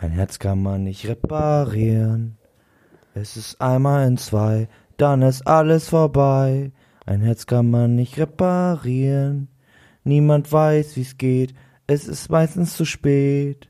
Ein 0.00 0.12
Herz 0.12 0.38
kann 0.38 0.62
man 0.62 0.84
nicht 0.84 1.06
reparieren. 1.06 2.38
Es 3.12 3.36
ist 3.36 3.60
einmal 3.60 4.08
in 4.08 4.16
zwei, 4.16 4.66
dann 4.96 5.20
ist 5.20 5.46
alles 5.46 5.90
vorbei. 5.90 6.72
Ein 7.04 7.20
Herz 7.20 7.44
kann 7.44 7.70
man 7.70 7.96
nicht 7.96 8.18
reparieren. 8.18 9.48
Niemand 10.02 10.50
weiß, 10.50 10.96
wie's 10.96 11.18
geht. 11.18 11.54
Es 11.86 12.08
ist 12.08 12.30
meistens 12.30 12.78
zu 12.78 12.86
spät. 12.86 13.68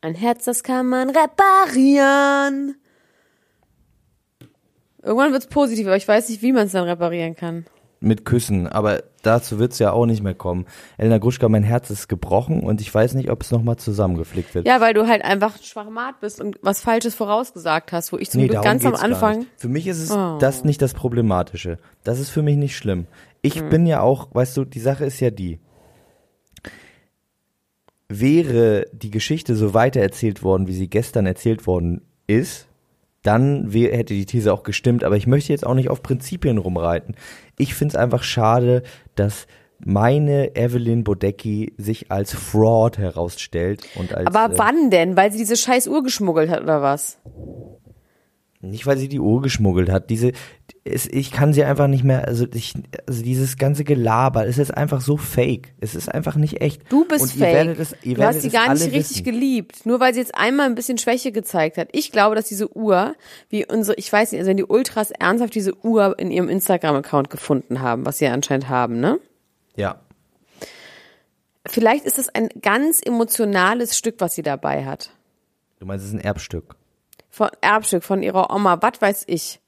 Ein 0.00 0.14
Herz, 0.14 0.44
das 0.44 0.62
kann 0.62 0.86
man 0.86 1.10
reparieren. 1.10 2.76
Irgendwann 5.02 5.32
wird's 5.32 5.48
positiv, 5.48 5.88
aber 5.88 5.96
ich 5.96 6.06
weiß 6.06 6.28
nicht, 6.28 6.42
wie 6.42 6.52
man 6.52 6.66
es 6.66 6.72
dann 6.72 6.84
reparieren 6.84 7.34
kann 7.34 7.64
mit 8.04 8.24
Küssen, 8.24 8.66
aber 8.66 9.02
dazu 9.22 9.58
wird's 9.58 9.78
ja 9.78 9.92
auch 9.92 10.06
nicht 10.06 10.22
mehr 10.22 10.34
kommen. 10.34 10.66
Elena 10.98 11.18
Gruschka, 11.18 11.48
mein 11.48 11.62
Herz 11.62 11.90
ist 11.90 12.08
gebrochen 12.08 12.60
und 12.60 12.80
ich 12.80 12.94
weiß 12.94 13.14
nicht, 13.14 13.30
ob 13.30 13.42
es 13.42 13.50
nochmal 13.50 13.76
zusammengeflickt 13.76 14.54
wird. 14.54 14.66
Ja, 14.66 14.80
weil 14.80 14.94
du 14.94 15.06
halt 15.06 15.24
einfach 15.24 15.60
schwachmat 15.62 16.20
bist 16.20 16.40
und 16.40 16.58
was 16.62 16.80
Falsches 16.80 17.14
vorausgesagt 17.14 17.92
hast, 17.92 18.12
wo 18.12 18.18
ich 18.18 18.30
zum 18.30 18.42
nee, 18.42 18.48
Glück 18.48 18.62
ganz 18.62 18.84
am 18.84 18.94
Anfang. 18.94 19.46
Für 19.56 19.68
mich 19.68 19.86
ist 19.86 20.02
es 20.02 20.10
oh. 20.10 20.38
das 20.38 20.64
nicht 20.64 20.82
das 20.82 20.94
Problematische. 20.94 21.78
Das 22.04 22.20
ist 22.20 22.30
für 22.30 22.42
mich 22.42 22.56
nicht 22.56 22.76
schlimm. 22.76 23.06
Ich 23.42 23.60
hm. 23.60 23.68
bin 23.68 23.86
ja 23.86 24.00
auch, 24.00 24.28
weißt 24.34 24.56
du, 24.56 24.64
die 24.64 24.80
Sache 24.80 25.04
ist 25.04 25.20
ja 25.20 25.30
die. 25.30 25.58
Wäre 28.08 28.86
die 28.92 29.10
Geschichte 29.10 29.56
so 29.56 29.74
weitererzählt 29.74 30.42
worden, 30.42 30.66
wie 30.66 30.74
sie 30.74 30.88
gestern 30.88 31.26
erzählt 31.26 31.66
worden 31.66 32.02
ist, 32.26 32.68
dann 33.24 33.70
hätte 33.72 34.14
die 34.14 34.26
These 34.26 34.52
auch 34.52 34.62
gestimmt. 34.62 35.02
Aber 35.02 35.16
ich 35.16 35.26
möchte 35.26 35.52
jetzt 35.52 35.66
auch 35.66 35.74
nicht 35.74 35.90
auf 35.90 36.02
Prinzipien 36.02 36.58
rumreiten. 36.58 37.16
Ich 37.58 37.74
finde 37.74 37.94
es 37.94 37.96
einfach 37.96 38.22
schade, 38.22 38.84
dass 39.16 39.48
meine 39.78 40.54
Evelyn 40.54 41.04
Bodecki 41.04 41.72
sich 41.76 42.12
als 42.12 42.32
Fraud 42.32 42.98
herausstellt 42.98 43.82
und 43.96 44.14
als. 44.14 44.26
Aber 44.26 44.54
äh, 44.54 44.58
wann 44.58 44.90
denn? 44.90 45.16
Weil 45.16 45.32
sie 45.32 45.38
diese 45.38 45.56
scheiß 45.56 45.88
Uhr 45.88 46.02
geschmuggelt 46.02 46.50
hat 46.50 46.62
oder 46.62 46.82
was? 46.82 47.18
Nicht, 48.60 48.86
weil 48.86 48.96
sie 48.96 49.08
die 49.08 49.20
Uhr 49.20 49.42
geschmuggelt 49.42 49.90
hat. 49.90 50.10
Diese, 50.10 50.32
es, 50.86 51.06
ich 51.06 51.32
kann 51.32 51.54
sie 51.54 51.64
einfach 51.64 51.86
nicht 51.86 52.04
mehr, 52.04 52.28
also, 52.28 52.46
ich, 52.52 52.74
also 53.06 53.22
dieses 53.22 53.56
ganze 53.56 53.84
Gelaber, 53.84 54.46
es 54.46 54.58
ist 54.58 54.70
einfach 54.70 55.00
so 55.00 55.16
fake. 55.16 55.72
Es 55.80 55.94
ist 55.94 56.12
einfach 56.12 56.36
nicht 56.36 56.60
echt. 56.60 56.82
Du 56.92 57.06
bist 57.06 57.22
Und 57.22 57.32
fake. 57.32 57.78
Es, 57.78 57.94
du 58.02 58.22
hast 58.22 58.42
sie 58.42 58.50
gar 58.50 58.72
nicht 58.74 58.84
richtig 58.84 58.96
wissen. 58.96 59.24
geliebt. 59.24 59.86
Nur 59.86 60.00
weil 60.00 60.12
sie 60.12 60.20
jetzt 60.20 60.34
einmal 60.34 60.66
ein 60.66 60.74
bisschen 60.74 60.98
Schwäche 60.98 61.32
gezeigt 61.32 61.78
hat. 61.78 61.88
Ich 61.92 62.12
glaube, 62.12 62.36
dass 62.36 62.48
diese 62.48 62.76
Uhr, 62.76 63.14
wie 63.48 63.64
unsere, 63.66 63.96
ich 63.96 64.12
weiß 64.12 64.32
nicht, 64.32 64.40
also 64.40 64.50
wenn 64.50 64.58
die 64.58 64.64
Ultras 64.64 65.10
ernsthaft 65.10 65.54
diese 65.54 65.74
Uhr 65.84 66.18
in 66.18 66.30
ihrem 66.30 66.50
Instagram-Account 66.50 67.30
gefunden 67.30 67.80
haben, 67.80 68.04
was 68.04 68.18
sie 68.18 68.26
anscheinend 68.26 68.68
haben, 68.68 69.00
ne? 69.00 69.18
Ja. 69.76 70.00
Vielleicht 71.66 72.04
ist 72.04 72.18
das 72.18 72.28
ein 72.28 72.50
ganz 72.60 73.00
emotionales 73.02 73.96
Stück, 73.96 74.16
was 74.18 74.34
sie 74.34 74.42
dabei 74.42 74.84
hat. 74.84 75.10
Du 75.78 75.86
meinst, 75.86 76.04
es 76.04 76.10
ist 76.12 76.18
ein 76.18 76.24
Erbstück? 76.24 76.76
von 77.34 77.50
Erbstück 77.60 78.04
von 78.04 78.22
ihrer 78.22 78.54
Oma, 78.54 78.80
was 78.80 79.00
weiß 79.00 79.24
ich. 79.26 79.60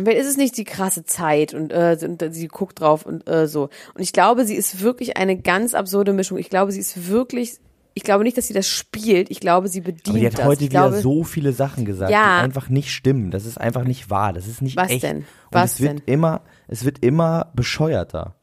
Weil 0.00 0.16
ist 0.16 0.26
es 0.26 0.36
nicht 0.36 0.56
die 0.56 0.64
krasse 0.64 1.04
Zeit 1.04 1.54
und, 1.54 1.72
äh, 1.72 1.96
und 2.02 2.22
sie 2.34 2.48
guckt 2.48 2.80
drauf 2.80 3.06
und 3.06 3.26
äh, 3.28 3.48
so. 3.48 3.70
Und 3.94 4.02
ich 4.02 4.12
glaube, 4.12 4.44
sie 4.44 4.54
ist 4.54 4.82
wirklich 4.82 5.16
eine 5.16 5.38
ganz 5.38 5.74
absurde 5.74 6.12
Mischung. 6.12 6.36
Ich 6.36 6.50
glaube, 6.50 6.72
sie 6.72 6.80
ist 6.80 7.08
wirklich 7.08 7.58
ich 7.96 8.02
glaube 8.02 8.24
nicht, 8.24 8.36
dass 8.36 8.46
sie 8.46 8.52
das 8.52 8.68
spielt. 8.68 9.30
Ich 9.30 9.40
glaube, 9.40 9.68
sie 9.68 9.80
bedient 9.80 10.08
Aber 10.10 10.18
die 10.18 10.26
hat 10.26 10.38
das. 10.38 10.44
heute 10.44 10.64
ich 10.64 10.70
wieder 10.70 10.90
glaube, 10.90 11.00
so 11.00 11.24
viele 11.24 11.54
Sachen 11.54 11.86
gesagt, 11.86 12.12
ja. 12.12 12.40
die 12.40 12.44
einfach 12.44 12.68
nicht 12.68 12.90
stimmen. 12.90 13.30
Das 13.30 13.46
ist 13.46 13.56
einfach 13.56 13.84
nicht 13.84 14.10
wahr. 14.10 14.34
Das 14.34 14.46
ist 14.46 14.60
nicht 14.60 14.76
Was 14.76 14.90
echt. 14.90 15.02
denn? 15.02 15.16
Und 15.20 15.26
Was 15.52 15.72
es 15.72 15.80
wird 15.80 15.92
denn? 15.92 16.02
immer, 16.04 16.42
es 16.68 16.84
wird 16.84 17.02
immer 17.02 17.50
bescheuerter. 17.54 18.34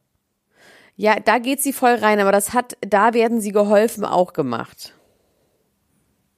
Ja, 0.96 1.20
da 1.20 1.38
geht 1.38 1.62
sie 1.62 1.72
voll 1.72 1.94
rein, 1.94 2.18
aber 2.18 2.32
das 2.32 2.52
hat, 2.52 2.76
da 2.80 3.14
werden 3.14 3.40
sie 3.40 3.52
geholfen 3.52 4.04
auch 4.04 4.32
gemacht. 4.32 4.92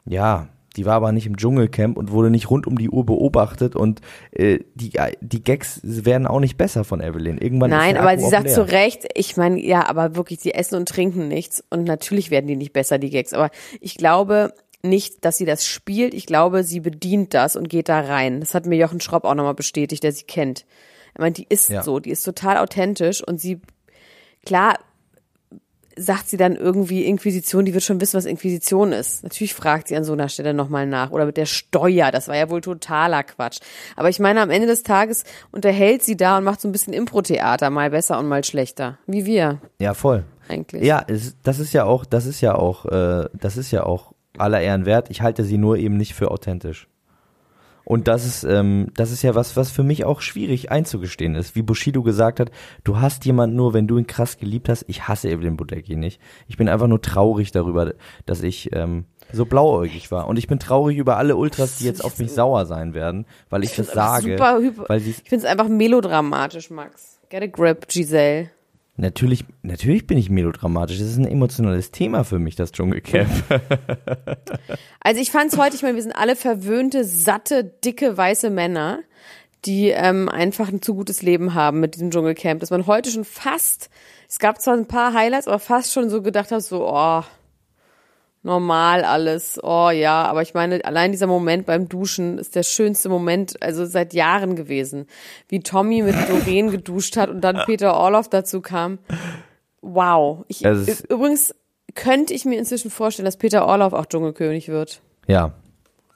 Ja, 0.05 0.49
die 0.77 0.85
war 0.85 0.95
aber 0.95 1.13
nicht 1.13 1.27
im 1.27 1.37
Dschungelcamp 1.37 1.97
und 1.97 2.11
wurde 2.11 2.31
nicht 2.31 2.51
rund 2.51 2.67
um 2.67 2.79
die 2.79 2.91
Uhr 2.91 3.05
beobachtet 3.05 3.75
und 3.75 4.01
äh, 4.33 4.61
die, 4.75 4.93
die 5.21 5.43
Gags 5.43 5.81
werden 5.83 6.27
auch 6.27 6.41
nicht 6.41 6.57
besser 6.57 6.85
von 6.85 7.01
Evelyn. 7.01 7.39
Irgendwann 7.39 7.71
Nein, 7.71 7.97
aber 7.97 8.19
sie 8.19 8.29
sagt 8.29 8.45
leer. 8.45 8.55
zu 8.55 8.69
Recht, 8.69 9.07
ich 9.15 9.37
meine, 9.37 9.61
ja, 9.61 9.89
aber 9.89 10.17
wirklich, 10.17 10.41
sie 10.41 10.55
essen 10.55 10.77
und 10.77 10.89
trinken 10.89 11.29
nichts 11.29 11.65
und 11.71 11.85
natürlich 11.85 12.31
werden 12.31 12.47
die 12.47 12.57
nicht 12.57 12.73
besser, 12.73 12.99
die 12.99 13.11
Gags. 13.11 13.33
Aber 13.33 13.51
ich 13.81 13.97
glaube 13.97 14.53
nicht, 14.83 15.25
dass 15.25 15.39
sie 15.39 15.47
das 15.47 15.67
spielt. 15.67 16.15
Ich 16.15 16.27
glaube, 16.27 16.63
sie 16.63 16.81
bedient 16.81 17.35
das 17.35 17.57
und 17.57 17.69
geht 17.69 17.89
da 17.89 18.01
rein. 18.01 18.41
Das 18.41 18.55
hat 18.55 18.67
mir 18.67 18.77
Jochen 18.77 19.01
Schropp 19.01 19.25
auch 19.25 19.35
nochmal 19.35 19.55
bestätigt, 19.55 20.03
der 20.03 20.13
sie 20.13 20.25
kennt. 20.25 20.65
Ich 21.15 21.21
meine, 21.21 21.33
die 21.33 21.47
ist 21.49 21.71
ja. 21.71 21.83
so, 21.83 21.99
die 21.99 22.11
ist 22.11 22.23
total 22.23 22.59
authentisch 22.59 23.27
und 23.27 23.41
sie, 23.41 23.61
klar, 24.45 24.79
sagt 25.97 26.29
sie 26.29 26.37
dann 26.37 26.57
irgendwie 26.57 27.05
Inquisition, 27.05 27.65
die 27.65 27.75
wird 27.75 27.83
schon 27.83 28.01
wissen, 28.01 28.17
was 28.17 28.27
Inquisition 28.27 28.93
ist. 28.93 29.23
Natürlich 29.23 29.55
fragt 29.55 29.89
sie 29.89 29.97
an 29.97 30.05
so 30.05 30.13
einer 30.13 30.29
Stelle 30.29 30.55
nochmal 30.55 30.87
nach. 30.87 31.11
Oder 31.11 31.27
mit 31.27 31.37
der 31.37 31.47
Steuer, 31.47 32.11
das 32.11 32.29
war 32.29 32.37
ja 32.37 32.51
wohl 32.51 32.61
totaler 32.61 33.23
Quatsch. 33.23 33.59
Aber 33.97 34.09
ich 34.09 34.19
meine, 34.19 34.43
am 34.43 34.51
Ende 34.51 34.67
des 34.67 34.83
Tages 34.83 35.25
unterhält 35.53 36.03
sie 36.03 36.17
da 36.17 36.39
und 36.39 36.45
macht 36.45 36.61
so 36.61 36.69
ein 36.69 36.73
bisschen 36.73 36.93
Impro-Theater, 36.93 37.71
mal 37.71 37.91
besser 37.91 38.19
und 38.19 38.29
mal 38.29 38.45
schlechter. 38.45 38.99
Wie 39.07 39.25
wir. 39.25 39.61
Ja, 39.79 39.95
voll. 39.95 40.25
Eigentlich. 40.49 40.85
Ja, 40.85 41.03
es, 41.07 41.37
das 41.43 41.59
ist 41.59 41.73
ja 41.73 41.85
auch, 41.85 42.05
das 42.05 42.27
ist 42.27 42.41
ja 42.41 42.55
auch, 42.55 42.85
äh, 42.87 43.29
das 43.33 43.57
ist 43.57 43.71
ja 43.71 43.85
auch 43.85 44.13
aller 44.39 44.61
Ehren 44.61 44.87
wert. 44.87 45.11
Ich 45.11 45.23
halte 45.23 45.45
sie 45.45 45.59
nur 45.59 45.79
eben 45.79 45.97
nicht 45.97 46.15
für 46.15 46.31
authentisch. 46.31 46.89
Und 47.87 48.09
das 48.09 48.27
ist, 48.27 48.43
ähm, 48.43 48.89
das 48.95 49.13
ist 49.13 49.23
ja 49.23 49.37
was, 49.37 49.57
was 49.57 49.71
für 49.71 49.85
mich 49.85 50.05
auch 50.05 50.21
schwierig 50.21 50.73
einzugestehen 50.73 51.37
ist. 51.37 51.55
Wie 51.55 51.63
Bushido 51.63 52.03
gesagt 52.03 52.41
hat, 52.41 52.51
du 52.83 52.99
hast 52.99 53.25
jemanden 53.25 53.55
nur, 53.55 53.75
wenn 53.75 53.87
du 53.87 53.97
ihn 53.97 54.09
krass 54.09 54.39
geliebt 54.39 54.69
hast. 54.69 54.85
Ich 54.89 55.07
hasse 55.07 55.31
Evelyn 55.31 55.57
Budecki 55.57 55.95
nicht. 55.95 56.21
Ich 56.49 56.57
bin 56.57 56.69
einfach 56.69 56.89
nur 56.89 57.01
traurig 57.01 57.53
darüber, 57.53 57.95
dass 58.27 58.43
ich 58.43 58.75
ähm, 58.75 59.05
so 59.33 59.47
blauäugig 59.47 60.11
war. 60.11 60.27
Und 60.27 60.37
ich 60.37 60.49
bin 60.49 60.59
traurig 60.59 60.99
über 60.99 61.17
alle 61.17 61.37
Ultras, 61.37 61.77
die 61.79 61.85
jetzt 61.85 62.05
auf 62.05 62.19
mich 62.19 62.33
sauer 62.33 62.67
sein 62.67 62.93
werden, 62.93 63.25
weil 63.51 63.63
ich, 63.63 63.71
ich 63.71 63.77
das 63.77 63.93
sage. 63.93 64.33
Super, 64.33 64.61
weil 64.89 65.07
ich 65.07 65.23
finde 65.23 65.37
es 65.37 65.45
einfach 65.45 65.69
melodramatisch, 65.69 66.71
Max. 66.71 67.21
Get 67.29 67.45
a 67.45 67.47
grip, 67.47 67.87
Giselle. 67.87 68.51
Natürlich, 68.99 69.45
natürlich 69.63 70.07
bin 70.07 70.17
ich 70.17 70.31
melodramatisch. 70.31 70.99
Das 70.99 71.09
ist 71.09 71.19
ein 71.19 71.29
emotionales 71.29 71.91
Thema 71.91 72.25
für 72.25 72.39
mich, 72.39 72.57
das 72.57 72.73
Dschungelcamp. 72.73 73.31
also 75.01 75.21
ich 75.21 75.31
fand 75.31 75.53
es 75.53 75.59
heute, 75.59 75.77
ich 75.77 75.83
meine, 75.83 75.97
wir 75.97 76.03
sind 76.03 76.17
alle 76.17 76.35
verwöhnte, 76.35 77.05
satte, 77.05 77.65
dicke, 77.65 78.17
weiße 78.17 78.49
Männer, 78.49 79.01
die 79.67 79.89
ähm, 79.91 80.31
einfach 80.31 80.69
ein 80.69 80.81
zu 80.81 80.95
gutes 80.95 81.21
Leben 81.21 81.53
haben 81.53 81.81
mit 81.81 81.95
diesem 81.95 82.11
Dschungelcamp, 82.11 82.61
dass 82.61 82.71
man 82.71 82.87
heute 82.87 83.11
schon 83.11 83.27
fast, 83.27 83.91
es 84.29 84.39
gab 84.39 84.63
zwar 84.63 84.75
ein 84.75 84.89
paar 84.89 85.13
Highlights, 85.13 85.47
aber 85.47 85.59
fast 85.59 85.93
schon 85.93 86.09
so 86.09 86.23
gedacht 86.23 86.51
hat, 86.51 86.63
so, 86.63 86.89
oh, 86.89 87.23
normal 88.47 89.05
alles. 89.05 89.61
Oh 89.63 89.91
ja, 89.91 90.25
aber 90.25 90.41
ich 90.41 90.55
meine, 90.55 90.83
allein 90.85 91.13
dieser 91.13 91.27
Moment 91.27 91.67
beim 91.67 91.89
Duschen 91.89 92.39
ist 92.39 92.55
der 92.55 92.63
schönste 92.63 93.11
Moment, 93.11 93.61
also 93.63 93.85
seit 93.85 94.15
Jahren 94.15 94.57
gewesen. 94.57 95.07
Wie 95.49 95.61
Tommy 95.61 96.01
mit 96.03 96.15
Doreen 96.29 96.71
geduscht 96.71 97.17
hat 97.17 97.29
und 97.29 97.43
dann 97.43 97.63
Peter 97.67 97.95
Orloff 97.95 98.31
dazu 98.31 98.63
kam. 98.63 98.99
Wow. 99.83 100.45
Ich, 100.49 100.65
übrigens 100.65 101.55
könnte 101.95 102.33
ich 102.33 102.45
mir 102.45 102.59
inzwischen 102.59 102.91
vorstellen, 102.91 103.27
dass 103.27 103.37
Peter 103.37 103.67
Orloff 103.67 103.93
auch 103.93 104.07
Dschungelkönig 104.07 104.69
wird. 104.69 105.03
Ja. 105.27 105.53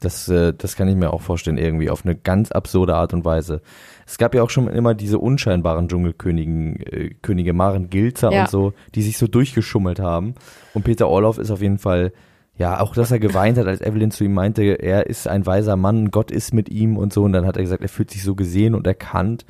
Das, 0.01 0.29
äh, 0.29 0.55
das 0.57 0.77
kann 0.77 0.89
ich 0.89 0.97
mir 0.97 1.13
auch 1.13 1.21
vorstellen, 1.21 1.59
irgendwie 1.59 1.91
auf 1.91 2.05
eine 2.07 2.17
ganz 2.17 2.51
absurde 2.53 2.95
Art 2.95 3.13
und 3.13 3.25
Weise. 3.25 3.61
Es 4.07 4.17
gab 4.17 4.35
ja 4.35 4.43
auch 4.43 4.49
schon 4.51 4.67
immer 4.69 4.95
diese 4.95 5.19
unscheinbaren 5.19 5.89
Dschungelkönigen, 5.89 6.77
äh, 6.81 7.11
Könige 7.21 7.53
Maren 7.53 7.91
Gilzer 7.91 8.33
Ja. 8.33 8.43
und 8.43 8.51
so, 8.51 8.73
die 8.95 9.03
sich 9.03 9.19
so 9.19 9.27
durchgeschummelt 9.27 10.01
haben. 10.01 10.35
Und 10.75 10.85
Peter 10.85 11.07
Orloff 11.09 11.37
ist 11.39 11.51
auf 11.51 11.61
jeden 11.61 11.79
Fall, 11.79 12.13
ja, 12.57 12.81
auch 12.81 12.95
dass 12.95 13.11
er 13.11 13.19
geweint 13.19 13.59
hat, 13.59 13.67
als 13.67 13.83
Evelyn 13.83 14.11
zu 14.11 14.25
ihm 14.25 14.33
meinte, 14.35 14.63
er 14.63 15.07
ist 15.07 15.29
ein 15.29 15.45
weiser 15.47 15.77
Mann, 15.77 16.11
Gott 16.11 16.31
ist 16.31 16.55
mit 16.55 16.71
ihm 16.71 16.97
und 16.97 17.13
so. 17.13 17.23
Und 17.23 17.33
dann 17.33 17.47
hat 17.47 17.57
er 17.57 17.63
gesagt, 17.63 17.83
er 17.83 17.89
fühlt 17.91 18.11
sich 18.11 18.23
so 18.25 18.35
gesehen 18.35 18.75
und 18.75 18.87
erkannt. 18.87 19.45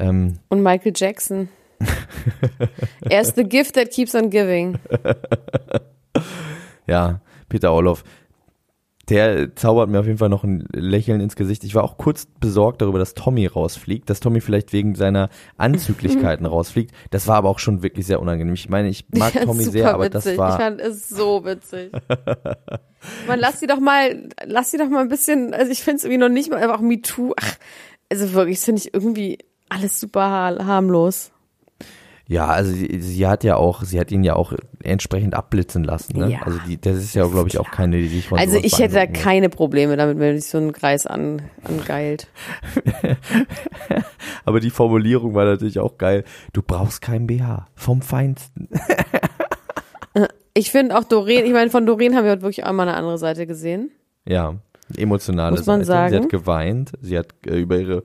Ähm, 0.00 0.38
Und 0.48 0.62
Michael 0.62 0.92
Jackson. 0.96 1.48
er 3.02 3.20
ist 3.20 3.36
the 3.36 3.44
gift 3.44 3.74
that 3.74 3.90
keeps 3.90 4.14
on 4.14 4.30
giving. 4.30 4.78
ja, 6.86 7.20
Peter 7.48 7.72
Orloff. 7.72 8.04
Der 9.08 9.56
zaubert 9.56 9.90
mir 9.90 9.98
auf 9.98 10.06
jeden 10.06 10.18
Fall 10.18 10.28
noch 10.28 10.44
ein 10.44 10.64
Lächeln 10.72 11.20
ins 11.20 11.34
Gesicht. 11.34 11.64
Ich 11.64 11.74
war 11.74 11.82
auch 11.82 11.98
kurz 11.98 12.26
besorgt 12.38 12.80
darüber, 12.82 13.00
dass 13.00 13.14
Tommy 13.14 13.46
rausfliegt, 13.46 14.08
dass 14.08 14.20
Tommy 14.20 14.40
vielleicht 14.40 14.72
wegen 14.72 14.94
seiner 14.94 15.28
Anzüglichkeiten 15.56 16.46
rausfliegt. 16.46 16.92
Das 17.10 17.26
war 17.26 17.34
aber 17.36 17.48
auch 17.48 17.58
schon 17.58 17.82
wirklich 17.82 18.06
sehr 18.06 18.20
unangenehm. 18.22 18.54
Ich 18.54 18.68
meine, 18.68 18.88
ich 18.88 19.04
mag 19.10 19.34
Ja, 19.34 19.44
Tommy 19.44 19.64
sehr, 19.64 19.92
aber 19.92 20.04
witzig. 20.04 20.12
das 20.12 20.26
Ich 20.26 20.38
war 20.38 20.56
fand 20.56 20.80
es 20.80 21.08
so 21.08 21.44
witzig. 21.44 21.90
Man, 23.26 23.40
lass 23.40 23.58
sie 23.58 23.66
doch 23.66 23.80
mal, 23.80 24.28
lass 24.44 24.70
sie 24.70 24.78
doch 24.78 24.88
mal 24.88 25.00
ein 25.00 25.08
bisschen, 25.08 25.52
also 25.52 25.72
ich 25.72 25.82
finde 25.82 25.96
es 25.96 26.04
irgendwie 26.04 26.20
noch 26.20 26.28
nicht 26.28 26.50
mal 26.50 26.62
einfach 26.62 26.80
MeToo. 26.80 27.34
Ach, 27.40 27.56
also 28.08 28.32
wirklich, 28.32 28.58
das 28.58 28.64
finde 28.66 28.80
ich 28.82 28.94
irgendwie 28.94 29.38
alles 29.68 29.98
super 29.98 30.30
har- 30.30 30.64
harmlos. 30.64 31.31
Ja, 32.26 32.46
also 32.46 32.72
sie, 32.72 33.00
sie 33.00 33.26
hat 33.26 33.44
ja 33.44 33.56
auch, 33.56 33.82
sie 33.82 33.98
hat 33.98 34.10
ihn 34.10 34.24
ja 34.24 34.36
auch 34.36 34.52
entsprechend 34.82 35.34
abblitzen 35.34 35.84
lassen. 35.84 36.18
Ne? 36.18 36.32
Ja, 36.32 36.42
also 36.42 36.58
die, 36.66 36.80
das 36.80 36.96
ist 36.96 37.14
ja, 37.14 37.26
glaube 37.26 37.48
ich, 37.48 37.58
auch 37.58 37.70
keine, 37.70 37.98
die 37.98 38.08
sich 38.08 38.28
von 38.28 38.38
Also 38.38 38.56
ich 38.56 38.78
hätte 38.78 38.94
da 38.94 39.06
keine 39.06 39.48
Probleme 39.48 39.96
damit, 39.96 40.18
wenn 40.18 40.38
sich 40.38 40.48
so 40.48 40.58
ein 40.58 40.72
Kreis 40.72 41.06
an, 41.06 41.42
angeilt. 41.64 42.28
Aber 44.44 44.60
die 44.60 44.70
Formulierung 44.70 45.34
war 45.34 45.44
natürlich 45.44 45.78
auch 45.78 45.98
geil. 45.98 46.24
Du 46.52 46.62
brauchst 46.62 47.02
kein 47.02 47.26
BH. 47.26 47.66
Vom 47.74 48.02
Feinsten. 48.02 48.68
Ich 50.54 50.70
finde 50.70 50.98
auch 50.98 51.04
Doreen, 51.04 51.46
ich 51.46 51.52
meine, 51.52 51.70
von 51.70 51.86
Doreen 51.86 52.14
haben 52.14 52.24
wir 52.24 52.32
heute 52.32 52.42
wirklich 52.42 52.64
einmal 52.64 52.86
eine 52.86 52.96
andere 52.96 53.16
Seite 53.16 53.46
gesehen. 53.46 53.90
Ja, 54.26 54.56
emotionale 54.96 55.56
Muss 55.56 55.66
man 55.66 55.84
Seite. 55.84 56.10
Sie 56.10 56.14
sagen. 56.14 56.24
hat 56.24 56.30
geweint, 56.30 56.92
sie 57.00 57.18
hat 57.18 57.28
äh, 57.46 57.58
über 57.58 57.78
ihre 57.78 58.02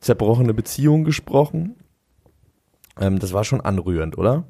zerbrochene 0.00 0.54
Beziehung 0.54 1.04
gesprochen. 1.04 1.76
Ähm, 3.00 3.18
das 3.18 3.32
war 3.32 3.44
schon 3.44 3.60
anrührend, 3.60 4.16
oder? 4.18 4.44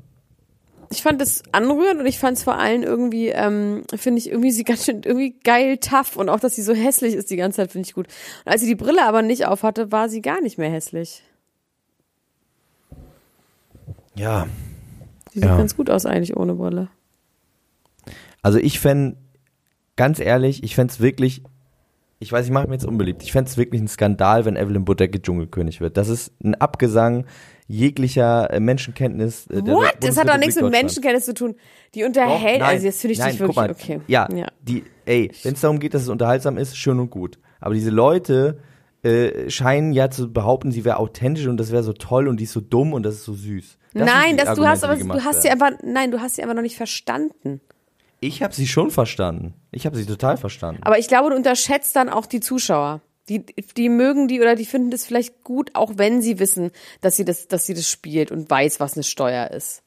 Ich 0.90 1.02
fand 1.02 1.20
es 1.22 1.42
anrührend 1.50 2.00
und 2.00 2.06
ich 2.06 2.18
fand 2.18 2.36
es 2.36 2.44
vor 2.44 2.58
allem 2.58 2.82
irgendwie, 2.82 3.28
ähm, 3.28 3.82
finde 3.96 4.18
ich 4.18 4.28
irgendwie 4.30 4.50
sie 4.50 4.64
ganz 4.64 4.84
schön 4.84 5.02
irgendwie 5.02 5.34
geil 5.42 5.78
tough 5.78 6.16
und 6.16 6.28
auch, 6.28 6.38
dass 6.40 6.54
sie 6.54 6.62
so 6.62 6.74
hässlich 6.74 7.14
ist 7.14 7.30
die 7.30 7.36
ganze 7.36 7.56
Zeit, 7.56 7.72
finde 7.72 7.88
ich 7.88 7.94
gut. 7.94 8.06
Und 8.44 8.52
als 8.52 8.60
sie 8.60 8.66
die 8.68 8.74
Brille 8.74 9.04
aber 9.04 9.22
nicht 9.22 9.46
aufhatte, 9.46 9.90
war 9.90 10.08
sie 10.08 10.20
gar 10.22 10.40
nicht 10.40 10.58
mehr 10.58 10.70
hässlich. 10.70 11.22
Ja. 14.14 14.46
Sie 15.32 15.40
sieht 15.40 15.48
Ja. 15.48 15.56
ganz 15.56 15.76
gut 15.76 15.90
aus 15.90 16.06
eigentlich 16.06 16.36
ohne 16.36 16.54
Brille. 16.54 16.88
Also 18.42 18.58
ich 18.58 18.78
fände, 18.78 19.16
ganz 19.96 20.20
ehrlich, 20.20 20.62
ich 20.62 20.74
fände 20.74 20.92
es 20.92 21.00
wirklich, 21.00 21.42
ich 22.24 22.32
weiß, 22.32 22.46
ich 22.46 22.52
mache 22.52 22.66
mir 22.66 22.72
jetzt 22.72 22.86
unbeliebt, 22.86 23.22
ich 23.22 23.32
fände 23.32 23.50
es 23.50 23.58
wirklich 23.58 23.82
ein 23.82 23.88
Skandal, 23.88 24.46
wenn 24.46 24.56
Evelyn 24.56 24.86
Budecke 24.86 25.20
Dschungelkönig 25.20 25.82
wird. 25.82 25.98
Das 25.98 26.08
ist 26.08 26.32
ein 26.42 26.54
Abgesang 26.54 27.26
jeglicher 27.66 28.50
äh, 28.50 28.60
Menschenkenntnis. 28.60 29.46
äh, 29.48 29.60
What? 29.66 29.96
Das 30.00 30.16
hat 30.16 30.28
doch 30.28 30.38
nichts 30.38 30.56
mit. 30.56 30.70
Menschenkenntnis 30.70 31.26
zu 31.26 31.34
tun. 31.34 31.54
Die 31.94 32.02
unterhält, 32.02 32.62
Doch, 32.62 32.66
also 32.66 32.86
jetzt 32.86 33.00
finde 33.00 33.12
ich 33.12 33.18
nein, 33.18 33.32
dich 33.32 33.40
wirklich, 33.40 33.56
mal, 33.56 33.70
okay. 33.70 34.00
Ja, 34.06 34.26
ja. 34.34 34.46
die, 34.62 34.84
ey, 35.04 35.30
wenn 35.42 35.52
es 35.52 35.60
darum 35.60 35.78
geht, 35.80 35.92
dass 35.92 36.02
es 36.02 36.08
unterhaltsam 36.08 36.56
ist, 36.56 36.76
schön 36.78 36.98
und 36.98 37.10
gut. 37.10 37.38
Aber 37.60 37.74
diese 37.74 37.90
Leute 37.90 38.58
äh, 39.02 39.50
scheinen 39.50 39.92
ja 39.92 40.08
zu 40.08 40.32
behaupten, 40.32 40.72
sie 40.72 40.86
wäre 40.86 40.96
authentisch 40.96 41.46
und 41.46 41.58
das 41.58 41.72
wäre 41.72 41.82
so 41.82 41.92
toll 41.92 42.26
und 42.26 42.40
die 42.40 42.44
ist 42.44 42.52
so 42.52 42.60
dumm 42.62 42.94
und 42.94 43.02
das 43.02 43.16
ist 43.16 43.24
so 43.24 43.34
süß. 43.34 43.78
Das 43.92 44.06
Nein, 44.06 44.38
das, 44.38 44.56
du 44.56 44.66
hast 44.66 44.82
aber, 44.82 44.96
du 44.96 45.24
hast 45.24 45.42
sie 45.42 45.50
einfach, 45.50 45.72
nein, 45.82 46.10
du 46.10 46.20
hast 46.20 46.36
sie 46.36 46.42
einfach 46.42 46.56
noch 46.56 46.62
nicht 46.62 46.76
verstanden. 46.76 47.60
Ich 48.26 48.42
habe 48.42 48.54
sie 48.54 48.66
schon 48.66 48.90
verstanden. 48.90 49.54
Ich 49.70 49.84
habe 49.86 49.96
sie 49.96 50.06
total 50.06 50.36
verstanden. 50.36 50.82
Aber 50.82 50.98
ich 50.98 51.08
glaube, 51.08 51.30
du 51.30 51.36
unterschätzt 51.36 51.94
dann 51.94 52.08
auch 52.08 52.26
die 52.26 52.40
Zuschauer. 52.40 53.02
Die, 53.28 53.44
die 53.46 53.88
mögen 53.88 54.28
die 54.28 54.40
oder 54.40 54.54
die 54.54 54.66
finden 54.66 54.90
das 54.90 55.06
vielleicht 55.06 55.44
gut, 55.44 55.70
auch 55.74 55.92
wenn 55.96 56.20
sie 56.20 56.38
wissen, 56.38 56.72
dass 57.00 57.16
sie 57.16 57.24
das, 57.24 57.48
dass 57.48 57.66
sie 57.66 57.74
das 57.74 57.88
spielt 57.88 58.30
und 58.30 58.50
weiß, 58.50 58.80
was 58.80 58.94
eine 58.94 59.04
Steuer 59.04 59.50
ist. 59.50 59.83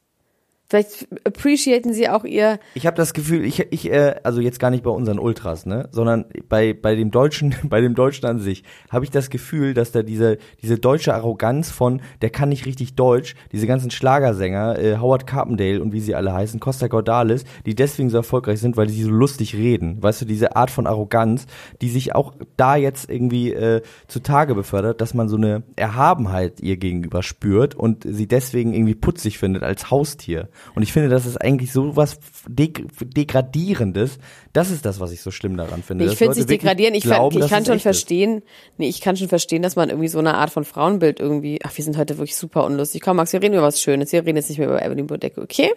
Vielleicht 0.70 1.08
appreciaten 1.24 1.94
sie 1.94 2.10
auch 2.10 2.26
ihr, 2.26 2.60
Ich 2.74 2.86
habe 2.86 2.98
das 2.98 3.14
Gefühl, 3.14 3.46
ich, 3.46 3.66
ich 3.72 3.90
äh, 3.90 4.16
also 4.24 4.42
jetzt 4.42 4.60
gar 4.60 4.70
nicht 4.70 4.84
bei 4.84 4.90
unseren 4.90 5.18
Ultras, 5.18 5.66
ne, 5.66 5.88
sondern 5.92 6.26
bei 6.50 6.74
bei 6.74 6.96
dem 6.96 7.10
Deutschen, 7.10 7.56
bei 7.64 7.80
dem 7.80 7.96
Deutschen 7.96 8.26
an 8.26 8.40
sich, 8.40 8.64
habe 8.90 9.06
ich 9.06 9.12
das 9.12 9.30
Gefühl, 9.30 9.74
dass 9.74 9.94
da 9.94 10.04
diese 10.04 10.38
diese 10.62 10.78
deutsche 10.78 11.14
Arroganz 11.14 11.72
von, 11.72 12.02
der 12.22 12.32
kann 12.32 12.50
nicht 12.50 12.66
richtig 12.66 12.96
Deutsch, 12.96 13.36
diese 13.54 13.66
ganzen 13.66 13.92
Schlagersänger, 13.92 14.78
äh, 14.78 14.98
Howard 14.98 15.26
Carpendale 15.26 15.82
und 15.82 15.94
wie 15.94 16.02
sie 16.02 16.16
alle 16.16 16.34
heißen, 16.34 16.60
Costa 16.60 16.90
Cordalis, 16.90 17.46
die 17.66 17.74
deswegen 17.74 18.10
so 18.10 18.18
erfolgreich 18.18 18.60
sind, 18.60 18.76
weil 18.76 18.90
sie 18.90 19.04
so 19.04 19.10
lustig 19.10 19.56
reden, 19.56 20.04
weißt 20.04 20.24
du, 20.24 20.26
diese 20.26 20.58
Art 20.58 20.70
von 20.70 20.86
Arroganz, 20.86 21.46
die 21.82 21.90
sich 21.90 22.14
auch 22.14 22.34
da 22.58 22.76
jetzt 22.76 23.10
irgendwie 23.10 23.54
äh, 23.54 23.82
zutage 24.10 24.54
befördert, 24.54 25.00
dass 25.00 25.14
man 25.14 25.30
so 25.30 25.38
eine 25.38 25.64
Erhabenheit 25.78 26.60
ihr 26.60 26.76
gegenüber 26.76 27.24
spürt 27.24 27.74
und 27.74 28.04
sie 28.04 28.28
deswegen 28.28 28.74
irgendwie 28.74 28.96
putzig 28.96 29.38
findet 29.38 29.64
als 29.64 29.90
Haustier. 29.90 30.50
Und 30.76 30.84
ich 30.84 30.94
finde, 30.94 31.10
das 31.10 31.26
ist 31.26 31.38
eigentlich 31.38 31.72
so 31.72 31.96
was 31.96 32.20
deg 32.48 32.86
degradierendes. 33.00 34.20
Das 34.54 34.72
ist 34.72 34.86
das, 34.86 35.00
was 35.00 35.12
ich 35.12 35.22
so 35.22 35.32
schlimm 35.32 35.58
daran 35.58 35.84
finde. 35.84 36.06
ich 36.06 36.18
finde 36.18 36.32
es 36.32 36.38
nicht 36.38 36.50
degradierend, 36.50 36.98
ich, 36.98 37.04
glauben, 37.04 37.42
ich 37.42 37.50
kann 37.50 37.66
schon 37.66 37.78
ist. 37.78 37.84
verstehen, 37.84 38.44
nee, 38.78 38.88
ich 38.88 39.02
kann 39.02 39.18
schon 39.18 39.28
verstehen, 39.28 39.62
dass 39.62 39.76
man 39.76 39.90
irgendwie 39.90 40.08
so 40.08 40.20
eine 40.20 40.36
Art 40.36 40.50
von 40.50 40.64
Frauenbild 40.64 41.20
irgendwie, 41.20 41.60
ach, 41.64 41.76
wir 41.76 41.84
sind 41.84 41.98
heute 41.98 42.18
wirklich 42.18 42.36
super 42.36 42.66
unlustig. 42.66 43.02
Komm, 43.02 43.18
Max, 43.18 43.34
wir 43.34 43.42
reden 43.42 43.54
über 43.54 43.64
was 43.64 43.82
Schönes, 43.82 44.12
wir 44.12 44.26
reden 44.26 44.38
jetzt 44.38 44.50
nicht 44.50 44.60
mehr 44.60 44.68
über 44.68 44.84
Evelyn 44.84 45.08
Bodecke, 45.08 45.42
okay? 45.42 45.72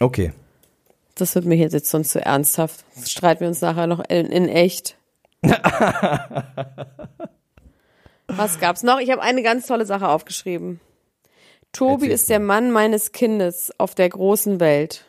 Okay. 0.00 0.32
Das 1.14 1.34
wird 1.34 1.44
mir 1.44 1.56
jetzt, 1.56 1.72
jetzt 1.72 1.90
sonst 1.90 2.10
zu 2.10 2.24
ernsthaft. 2.24 2.84
Das 2.96 3.10
streiten 3.10 3.40
wir 3.40 3.48
uns 3.48 3.60
nachher 3.60 3.86
noch 3.86 4.02
in, 4.08 4.26
in 4.26 4.48
echt. 4.48 4.96
Was 8.28 8.60
gab's 8.60 8.82
noch? 8.82 8.98
Ich 8.98 9.10
habe 9.10 9.20
eine 9.20 9.42
ganz 9.42 9.66
tolle 9.66 9.84
Sache 9.84 10.08
aufgeschrieben. 10.08 10.80
Tobi 11.72 12.04
Erzähl. 12.06 12.10
ist 12.12 12.30
der 12.30 12.40
Mann 12.40 12.70
meines 12.70 13.12
Kindes 13.12 13.72
auf 13.78 13.94
der 13.94 14.08
großen 14.08 14.60
Welt. 14.60 15.04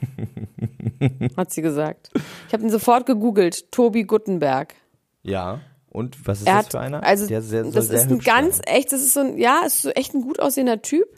Hat 1.36 1.52
sie 1.52 1.62
gesagt. 1.62 2.10
Ich 2.46 2.52
habe 2.52 2.62
ihn 2.62 2.70
sofort 2.70 3.06
gegoogelt. 3.06 3.70
Tobi 3.72 4.04
Guttenberg. 4.04 4.74
Ja. 5.22 5.60
Und 5.90 6.26
was 6.26 6.40
ist 6.40 6.46
Er 6.46 6.56
das 6.56 6.64
hat, 6.66 6.72
für 6.72 6.80
einer? 6.80 7.02
also 7.02 7.26
Der 7.26 7.40
sehr, 7.42 7.64
das 7.64 7.88
ist 7.88 8.10
ein 8.10 8.18
ganz 8.18 8.56
sein. 8.58 8.66
echt, 8.66 8.92
das 8.92 9.02
ist 9.02 9.14
so 9.14 9.20
ein, 9.20 9.38
ja, 9.38 9.62
ist 9.64 9.82
so 9.82 9.90
echt 9.90 10.14
ein 10.14 10.20
gut 10.20 10.40
aussehender 10.40 10.82
Typ. 10.82 11.08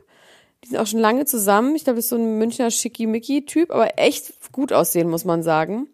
Die 0.64 0.68
sind 0.68 0.78
auch 0.78 0.86
schon 0.86 1.00
lange 1.00 1.24
zusammen. 1.24 1.74
Ich 1.74 1.84
glaube, 1.84 1.96
das 1.96 2.06
ist 2.06 2.10
so 2.10 2.16
ein 2.16 2.38
Münchner 2.38 2.70
Schickimicki-Typ, 2.70 3.70
aber 3.72 3.98
echt 3.98 4.32
gut 4.52 4.72
aussehen, 4.72 5.08
muss 5.08 5.24
man 5.24 5.42
sagen. 5.42 5.88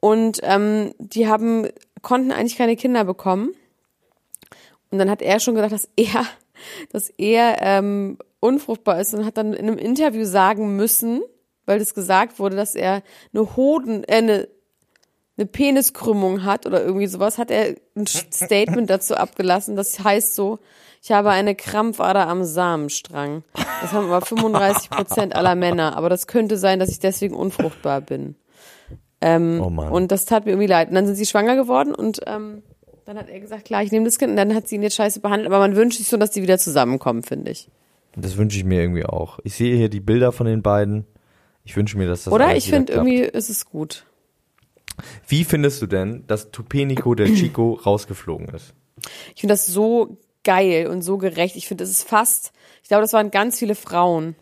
Und 0.00 0.40
ähm, 0.42 0.94
die 0.98 1.28
haben, 1.28 1.68
konnten 2.02 2.32
eigentlich 2.32 2.56
keine 2.56 2.76
Kinder 2.76 3.04
bekommen. 3.04 3.50
Und 4.90 4.98
dann 4.98 5.10
hat 5.10 5.22
er 5.22 5.40
schon 5.40 5.54
gesagt, 5.54 5.72
dass 5.72 5.88
er, 5.96 6.24
dass 6.90 7.10
er 7.10 7.58
ähm, 7.60 8.18
unfruchtbar 8.40 9.00
ist 9.00 9.14
und 9.14 9.24
hat 9.24 9.36
dann 9.36 9.52
in 9.52 9.66
einem 9.66 9.78
Interview 9.78 10.24
sagen 10.24 10.76
müssen, 10.76 11.22
weil 11.66 11.78
das 11.78 11.94
gesagt 11.94 12.38
wurde, 12.38 12.56
dass 12.56 12.74
er 12.74 13.02
eine 13.32 13.56
Hoden, 13.56 14.04
äh, 14.04 14.16
eine, 14.16 14.48
eine 15.36 15.46
Peniskrümmung 15.46 16.44
hat 16.44 16.66
oder 16.66 16.84
irgendwie 16.84 17.06
sowas, 17.06 17.38
hat 17.38 17.50
er 17.50 17.74
ein 17.96 18.06
Statement 18.06 18.90
dazu 18.90 19.16
abgelassen. 19.16 19.76
Das 19.76 20.02
heißt 20.02 20.34
so, 20.34 20.58
ich 21.02 21.12
habe 21.12 21.30
eine 21.30 21.54
Krampfader 21.54 22.28
am 22.28 22.44
Samenstrang. 22.44 23.44
Das 23.82 23.92
haben 23.92 24.10
aber 24.10 24.24
35 24.24 24.88
Prozent 24.88 25.36
aller 25.36 25.54
Männer. 25.54 25.96
Aber 25.96 26.08
das 26.08 26.26
könnte 26.26 26.56
sein, 26.56 26.78
dass 26.78 26.88
ich 26.88 26.98
deswegen 26.98 27.34
unfruchtbar 27.34 28.00
bin. 28.00 28.36
Ähm, 29.20 29.60
Oh 29.62 29.68
Mann. 29.68 29.92
Und 29.92 30.12
das 30.12 30.24
tat 30.24 30.46
mir 30.46 30.52
irgendwie 30.52 30.68
leid. 30.68 30.88
Und 30.88 30.94
dann 30.94 31.06
sind 31.06 31.16
sie 31.16 31.26
schwanger 31.26 31.56
geworden 31.56 31.94
und 31.94 32.20
ähm, 32.26 32.62
dann 33.04 33.18
hat 33.18 33.28
er 33.28 33.40
gesagt, 33.40 33.66
klar, 33.66 33.82
ich 33.82 33.92
nehme 33.92 34.04
das 34.04 34.18
Kind. 34.18 34.30
Und 34.30 34.36
dann 34.36 34.54
hat 34.54 34.68
sie 34.68 34.76
ihn 34.76 34.82
jetzt 34.82 34.96
scheiße 34.96 35.20
behandelt. 35.20 35.46
Aber 35.46 35.58
man 35.58 35.76
wünscht 35.76 35.98
sich 35.98 36.08
so, 36.08 36.16
dass 36.16 36.30
die 36.30 36.42
wieder 36.42 36.58
zusammenkommen, 36.58 37.22
finde 37.22 37.50
ich. 37.50 37.68
Das 38.16 38.36
wünsche 38.36 38.56
ich 38.58 38.64
mir 38.64 38.80
irgendwie 38.80 39.04
auch. 39.04 39.38
Ich 39.44 39.54
sehe 39.54 39.76
hier 39.76 39.88
die 39.88 40.00
Bilder 40.00 40.32
von 40.32 40.46
den 40.46 40.62
beiden. 40.62 41.04
Ich 41.64 41.76
wünsche 41.76 41.98
mir, 41.98 42.06
dass 42.06 42.24
das 42.24 42.32
Oder? 42.32 42.56
Ich 42.56 42.68
finde 42.68 42.92
irgendwie 42.92 43.20
ist 43.20 43.50
es 43.50 43.66
gut. 43.66 44.06
Wie 45.26 45.44
findest 45.44 45.82
du 45.82 45.86
denn, 45.86 46.24
dass 46.26 46.50
Tupenico 46.50 47.14
der 47.14 47.26
Chico 47.34 47.74
rausgeflogen 47.74 48.48
ist? 48.48 48.74
Ich 49.34 49.40
finde 49.40 49.54
das 49.54 49.66
so 49.66 50.18
geil 50.44 50.86
und 50.86 51.02
so 51.02 51.18
gerecht. 51.18 51.56
Ich 51.56 51.66
finde, 51.66 51.82
das 51.82 51.90
ist 51.90 52.08
fast, 52.08 52.52
ich 52.82 52.88
glaube, 52.88 53.02
das 53.02 53.12
waren 53.12 53.30
ganz 53.30 53.58
viele 53.58 53.74
Frauen, 53.74 54.36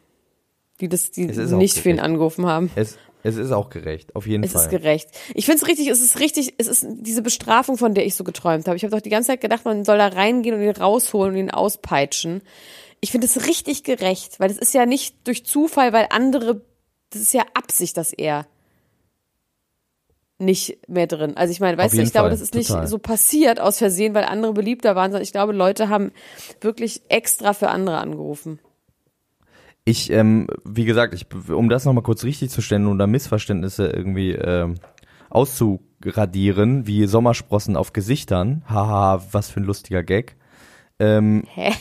die 0.81 0.89
das, 0.89 1.11
die 1.11 1.29
Es 1.29 1.51
nicht 1.53 1.79
für 1.79 1.91
ihn 1.91 2.01
angerufen 2.01 2.47
haben. 2.47 2.71
Es, 2.75 2.99
es 3.23 3.37
ist 3.37 3.53
auch 3.53 3.71
gerecht, 3.71 4.15
auf 4.17 4.27
jeden 4.27 4.45
Es 4.45 4.53
Fall. 4.53 4.63
ist 4.65 4.71
gerecht. 4.71 5.09
Ich 5.35 5.47
finde 5.47 5.63
es 5.63 5.69
richtig, 5.69 5.89
es 5.89 6.01
ist 6.01 6.19
richtig, 6.19 6.55
es 6.59 6.67
ist 6.67 6.87
diese 6.89 7.23
Bestrafung, 7.23 7.77
von 7.79 7.95
der 7.95 8.07
ich 8.07 8.15
so 8.15 8.25
geträumt 8.25 8.67
habe. 8.67 8.77
Ich 8.77 8.85
habe 8.85 8.95
doch 8.95 9.01
die 9.01 9.11
ganze 9.11 9.29
Zeit 9.29 9.41
gedacht, 9.41 9.65
man 9.65 9.85
soll 9.85 9.99
da 9.99 10.09
reingehen 10.09 10.55
und 10.55 10.63
ihn 10.63 10.71
rausholen 10.71 11.35
und 11.35 11.39
ihn 11.39 11.51
auspeitschen. 11.51 12.43
Ich 13.01 13.11
finde 13.11 13.27
es 13.27 13.47
richtig 13.47 13.85
gerecht, 13.85 14.41
weil 14.41 14.49
das 14.49 14.59
ist 14.59 14.75
ja 14.75 14.87
nicht 14.87 15.27
durch 15.27 15.45
Zufall, 15.45 15.93
weil 15.93 16.07
andere, 16.11 16.63
das 17.11 17.23
ist 17.23 17.35
ja 17.35 17.45
Absicht, 17.55 17.97
dass 17.97 18.13
er 18.13 18.47
nicht 20.39 20.79
mehr 20.89 21.07
drin. 21.07 21.37
Also 21.37 21.53
ich 21.53 21.61
meine, 21.61 21.79
weißt 21.79 21.97
du, 21.97 22.03
ich 22.03 22.13
glaube, 22.13 22.25
Fall, 22.25 22.31
das 22.31 22.41
ist 22.41 22.55
nicht 22.55 22.69
total. 22.69 22.87
so 22.87 22.99
passiert 22.99 23.61
aus 23.61 23.79
Versehen, 23.79 24.15
weil 24.15 24.25
andere 24.25 24.53
beliebter 24.53 24.97
waren, 24.97 25.11
sondern 25.13 25.23
ich 25.23 25.33
glaube, 25.33 25.53
Leute 25.53 25.89
haben 25.89 26.13
wirklich 26.61 27.03
extra 27.09 27.53
für 27.55 27.69
andere 27.69 27.99
angerufen. 27.99 28.59
Ich, 29.85 30.11
ähm, 30.13 30.47
wie 30.65 30.85
gesagt, 30.85 31.13
ich, 31.15 31.27
um 31.51 31.69
das 31.69 31.85
nochmal 31.85 32.05
kurz 32.05 32.23
richtig 32.25 32.51
zu 32.51 32.63
stellen 32.63 32.87
und 32.87 32.99
da 32.99 33.07
Missverständnisse 33.09 33.87
irgendwie 33.89 34.31
ähm, 34.33 34.77
auszuradieren, 35.31 36.87
wie 36.87 37.07
Sommersprossen 37.07 37.77
auf 37.77 37.93
Gesichtern, 37.93 38.63
haha, 38.69 39.23
was 39.33 39.51
für 39.51 39.61
ein 39.61 39.65
lustiger 39.65 40.03
Gag. 40.03 40.37
Ähm, 40.99 41.45
Hä? 41.53 41.73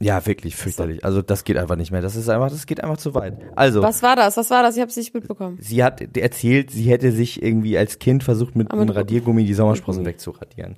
ja, 0.00 0.24
wirklich 0.26 0.56
fürchterlich. 0.56 1.04
Also 1.04 1.22
das 1.22 1.44
geht 1.44 1.56
einfach 1.58 1.76
nicht 1.76 1.92
mehr. 1.92 2.02
Das 2.02 2.16
ist 2.16 2.28
einfach, 2.28 2.50
das 2.50 2.66
geht 2.66 2.82
einfach 2.82 2.96
zu 2.96 3.14
weit. 3.14 3.38
Also, 3.54 3.82
Was 3.82 4.02
war 4.02 4.16
das? 4.16 4.36
Was 4.36 4.50
war 4.50 4.62
das? 4.64 4.74
Ich 4.76 4.80
habe 4.80 4.90
es 4.90 4.96
nicht 4.96 5.14
mitbekommen. 5.14 5.58
sie 5.60 5.84
hat 5.84 6.16
erzählt, 6.16 6.70
sie 6.70 6.90
hätte 6.90 7.12
sich 7.12 7.40
irgendwie 7.42 7.78
als 7.78 7.98
Kind 8.00 8.24
versucht, 8.24 8.56
mit 8.56 8.70
Aber 8.70 8.80
einem 8.80 8.88
mit- 8.88 8.96
Radiergummi 8.96 9.44
die 9.44 9.54
Sommersprossen 9.54 10.04
wegzuradieren. 10.04 10.76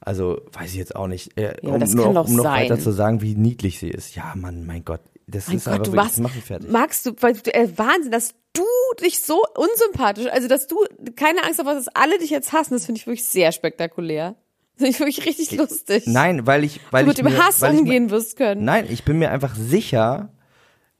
Also, 0.00 0.40
weiß 0.52 0.70
ich 0.72 0.76
jetzt 0.78 0.96
auch 0.96 1.06
nicht. 1.08 1.38
Äh, 1.38 1.54
Ja, 1.62 1.70
um 1.74 1.80
das 1.80 1.92
nur, 1.94 2.04
kann 2.06 2.14
doch 2.14 2.26
um 2.28 2.36
noch 2.36 2.44
sein. 2.44 2.62
weiter 2.64 2.78
zu 2.80 2.90
sagen, 2.92 3.20
wie 3.20 3.34
niedlich 3.34 3.78
sie 3.78 3.90
ist. 3.90 4.14
Ja, 4.16 4.32
Mann, 4.34 4.64
mein 4.66 4.84
Gott. 4.84 5.00
Das 5.30 5.48
Mein 5.48 5.56
ist 5.58 5.64
Gott, 5.64 5.74
einfach 5.74 5.86
du 5.86 5.96
warst, 5.96 6.18
mich 6.18 6.32
fertig. 6.44 6.70
magst 6.70 7.04
du, 7.06 7.12
weil 7.20 7.34
du, 7.34 7.54
äh, 7.54 7.68
Wahnsinn, 7.76 8.10
dass 8.10 8.34
du 8.54 8.64
dich 9.02 9.20
so 9.20 9.42
unsympathisch, 9.54 10.26
also 10.32 10.48
dass 10.48 10.66
du 10.66 10.76
keine 11.16 11.44
Angst 11.44 11.58
davor 11.58 11.74
hast, 11.74 11.86
dass 11.86 11.94
alle 11.94 12.18
dich 12.18 12.30
jetzt 12.30 12.52
hassen, 12.52 12.74
das 12.74 12.86
finde 12.86 13.00
ich 13.00 13.06
wirklich 13.06 13.24
sehr 13.26 13.52
spektakulär. 13.52 14.36
Das 14.78 14.86
finde 14.86 14.90
ich 14.90 15.00
wirklich 15.00 15.26
richtig 15.26 15.58
lustig. 15.58 16.04
Nein, 16.06 16.46
weil 16.46 16.64
ich, 16.64 16.80
weil 16.90 17.04
du 17.04 17.10
ich 17.10 17.22
mit 17.22 17.32
dem 17.32 17.38
Hass 17.38 17.62
ich 17.62 17.68
umgehen 17.68 18.10
wirst 18.10 18.36
können. 18.36 18.64
Nein, 18.64 18.86
ich 18.88 19.04
bin 19.04 19.18
mir 19.18 19.30
einfach 19.30 19.54
sicher, 19.54 20.32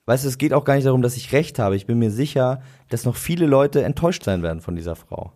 weißt 0.07 0.25
du, 0.25 0.29
es 0.29 0.37
geht 0.37 0.53
auch 0.53 0.65
gar 0.65 0.75
nicht 0.75 0.87
darum, 0.87 1.01
dass 1.01 1.17
ich 1.17 1.33
recht 1.33 1.59
habe. 1.59 1.77
Ich 1.77 1.87
bin 1.87 1.99
mir 1.99 2.11
sicher, 2.11 2.61
dass 2.91 3.05
noch 3.05 3.17
viele 3.17 3.47
Leute 3.47 3.83
enttäuscht 3.83 4.25
sein 4.25 4.43
werden 4.43 4.61
von 4.61 4.77
dieser 4.77 4.97
Frau. 4.97 5.33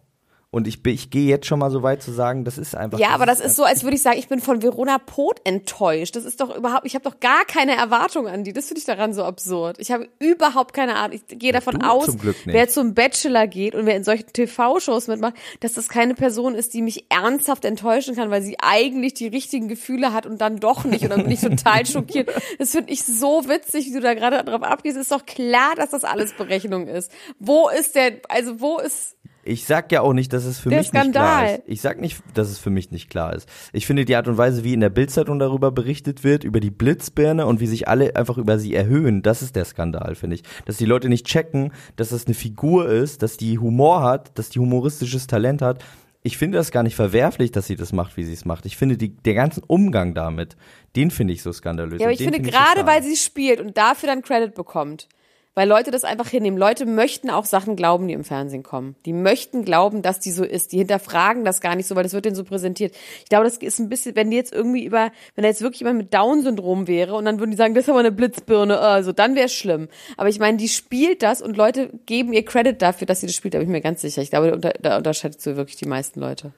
Und 0.54 0.68
ich, 0.68 0.84
ich 0.84 1.08
gehe 1.08 1.24
jetzt 1.24 1.46
schon 1.46 1.58
mal 1.60 1.70
so 1.70 1.82
weit 1.82 2.02
zu 2.02 2.12
sagen, 2.12 2.44
das 2.44 2.58
ist 2.58 2.74
einfach. 2.74 2.98
Ja, 2.98 3.08
aber 3.08 3.24
das 3.24 3.40
ist 3.40 3.56
so, 3.56 3.64
als 3.64 3.84
würde 3.84 3.96
ich 3.96 4.02
sagen, 4.02 4.18
ich 4.18 4.28
bin 4.28 4.38
von 4.38 4.62
Verona 4.62 4.98
Pot 4.98 5.40
enttäuscht. 5.44 6.14
Das 6.14 6.26
ist 6.26 6.42
doch 6.42 6.54
überhaupt, 6.54 6.84
ich 6.84 6.94
habe 6.94 7.04
doch 7.08 7.20
gar 7.20 7.46
keine 7.46 7.74
Erwartung 7.74 8.28
an 8.28 8.44
die. 8.44 8.52
Das 8.52 8.66
finde 8.66 8.80
ich 8.80 8.84
daran 8.84 9.14
so 9.14 9.24
absurd. 9.24 9.78
Ich 9.78 9.90
habe 9.90 10.10
überhaupt 10.18 10.74
keine 10.74 10.96
Ahnung. 10.96 11.16
Ich 11.16 11.38
gehe 11.38 11.52
davon 11.52 11.78
du 11.78 11.88
aus, 11.88 12.04
zum 12.04 12.18
wer 12.44 12.68
zum 12.68 12.92
Bachelor 12.92 13.46
geht 13.46 13.74
und 13.74 13.86
wer 13.86 13.96
in 13.96 14.04
solchen 14.04 14.30
TV-Shows 14.30 15.08
mitmacht, 15.08 15.36
dass 15.60 15.72
das 15.72 15.88
keine 15.88 16.12
Person 16.12 16.54
ist, 16.54 16.74
die 16.74 16.82
mich 16.82 17.06
ernsthaft 17.08 17.64
enttäuschen 17.64 18.14
kann, 18.14 18.30
weil 18.30 18.42
sie 18.42 18.58
eigentlich 18.60 19.14
die 19.14 19.28
richtigen 19.28 19.68
Gefühle 19.68 20.12
hat 20.12 20.26
und 20.26 20.42
dann 20.42 20.60
doch 20.60 20.84
nicht. 20.84 21.02
Und 21.04 21.12
dann 21.12 21.22
bin 21.22 21.32
ich 21.32 21.40
total 21.40 21.86
schockiert. 21.86 22.28
Das 22.58 22.72
finde 22.72 22.92
ich 22.92 23.04
so 23.04 23.48
witzig, 23.48 23.86
wie 23.86 23.94
du 23.94 24.00
da 24.02 24.12
gerade 24.12 24.44
drauf 24.44 24.62
abgehst. 24.62 24.98
Ist 24.98 25.12
doch 25.12 25.24
klar, 25.24 25.72
dass 25.76 25.88
das 25.88 26.04
alles 26.04 26.34
Berechnung 26.34 26.88
ist. 26.88 27.10
Wo 27.38 27.70
ist 27.70 27.94
der, 27.94 28.20
also 28.28 28.60
wo 28.60 28.76
ist, 28.76 29.16
Ich 29.44 29.64
sag 29.64 29.90
ja 29.90 30.02
auch 30.02 30.12
nicht, 30.12 30.32
dass 30.32 30.44
es 30.44 30.60
für 30.60 30.68
Der 30.68 30.78
mich 30.78 30.92
nicht 30.92 31.12
klar 31.12 31.38
Skandal. 31.40 31.54
ist. 31.56 31.62
Ich 31.66 31.80
sag 31.80 32.00
nicht, 32.00 32.22
dass 32.34 32.48
es 32.48 32.58
für 32.58 32.70
mich 32.70 32.90
nicht 32.92 33.10
klar 33.10 33.34
ist. 33.34 33.48
Ich 33.72 33.86
finde 33.86 34.04
die 34.04 34.14
Art 34.14 34.28
und 34.28 34.38
Weise, 34.38 34.62
wie 34.62 34.72
in 34.72 34.80
der 34.80 34.90
Bildzeitung 34.90 35.38
darüber 35.40 35.72
berichtet 35.72 36.22
wird, 36.22 36.44
über 36.44 36.60
die 36.60 36.70
Blitzbirne 36.70 37.46
und 37.46 37.58
wie 37.58 37.66
sich 37.66 37.88
alle 37.88 38.14
einfach 38.14 38.38
über 38.38 38.58
sie 38.58 38.74
erhöhen, 38.74 39.22
das 39.22 39.42
ist 39.42 39.56
der 39.56 39.64
Skandal, 39.64 40.14
finde 40.14 40.36
ich. 40.36 40.42
Dass 40.64 40.76
die 40.76 40.84
Leute 40.84 41.08
nicht 41.08 41.26
checken, 41.26 41.72
dass 41.96 42.10
das 42.10 42.26
eine 42.26 42.34
Figur 42.34 42.88
ist, 42.88 43.22
dass 43.22 43.36
die 43.36 43.58
Humor 43.58 44.02
hat, 44.02 44.38
dass 44.38 44.48
die 44.48 44.60
humoristisches 44.60 45.26
Talent 45.26 45.60
hat. 45.60 45.82
Ich 46.22 46.38
finde 46.38 46.58
das 46.58 46.70
gar 46.70 46.84
nicht 46.84 46.94
verwerflich, 46.94 47.50
dass 47.50 47.66
sie 47.66 47.74
das 47.74 47.92
macht, 47.92 48.16
wie 48.16 48.22
sie 48.22 48.32
es 48.32 48.44
macht. 48.44 48.64
Ich 48.64 48.76
finde 48.76 48.96
die, 48.96 49.08
der 49.08 49.34
ganzen 49.34 49.64
Umgang 49.66 50.14
damit, 50.14 50.56
den 50.94 51.10
finde 51.10 51.32
ich 51.34 51.42
so 51.42 51.50
skandalös. 51.52 52.00
Ja, 52.00 52.06
aber 52.06 52.12
ich 52.12 52.22
finde 52.22 52.38
so 52.38 52.48
gerade, 52.48 52.80
schade. 52.80 52.86
weil 52.86 53.02
sie 53.02 53.16
spielt 53.16 53.60
und 53.60 53.76
dafür 53.76 54.08
dann 54.08 54.22
Credit 54.22 54.54
bekommt, 54.54 55.08
weil 55.54 55.68
Leute 55.68 55.90
das 55.90 56.04
einfach 56.04 56.28
hinnehmen. 56.28 56.58
Leute 56.58 56.86
möchten 56.86 57.30
auch 57.30 57.44
Sachen 57.44 57.76
glauben, 57.76 58.08
die 58.08 58.14
im 58.14 58.24
Fernsehen 58.24 58.62
kommen. 58.62 58.96
Die 59.04 59.12
möchten 59.12 59.64
glauben, 59.64 60.02
dass 60.02 60.18
die 60.18 60.30
so 60.30 60.44
ist. 60.44 60.72
Die 60.72 60.78
hinterfragen 60.78 61.44
das 61.44 61.60
gar 61.60 61.76
nicht 61.76 61.86
so, 61.86 61.94
weil 61.94 62.04
das 62.04 62.14
wird 62.14 62.24
denen 62.24 62.36
so 62.36 62.44
präsentiert. 62.44 62.94
Ich 63.22 63.28
glaube, 63.28 63.44
das 63.44 63.58
ist 63.58 63.78
ein 63.78 63.88
bisschen, 63.88 64.16
wenn 64.16 64.30
die 64.30 64.36
jetzt 64.36 64.52
irgendwie 64.52 64.84
über, 64.84 65.12
wenn 65.34 65.42
da 65.42 65.48
jetzt 65.48 65.62
wirklich 65.62 65.80
jemand 65.80 65.98
mit 65.98 66.14
Down-Syndrom 66.14 66.86
wäre 66.86 67.14
und 67.14 67.24
dann 67.24 67.38
würden 67.38 67.50
die 67.50 67.56
sagen, 67.56 67.74
das 67.74 67.84
ist 67.84 67.90
aber 67.90 68.00
eine 68.00 68.12
Blitzbirne, 68.12 68.78
also 68.78 69.12
dann 69.12 69.34
wäre 69.34 69.46
es 69.46 69.54
schlimm. 69.54 69.88
Aber 70.16 70.28
ich 70.28 70.38
meine, 70.38 70.56
die 70.56 70.68
spielt 70.68 71.22
das 71.22 71.42
und 71.42 71.56
Leute 71.56 71.90
geben 72.06 72.32
ihr 72.32 72.44
Credit 72.44 72.80
dafür, 72.80 73.06
dass 73.06 73.20
sie 73.20 73.26
das 73.26 73.36
spielt, 73.36 73.54
da 73.54 73.58
bin 73.58 73.68
ich 73.68 73.72
mir 73.72 73.80
ganz 73.80 74.00
sicher. 74.00 74.22
Ich 74.22 74.30
glaube, 74.30 74.48
da, 74.48 74.54
unter, 74.54 74.72
da 74.80 74.96
unterschätzt 74.96 75.44
du 75.44 75.56
wirklich 75.56 75.76
die 75.76 75.88
meisten 75.88 76.20
Leute. 76.20 76.52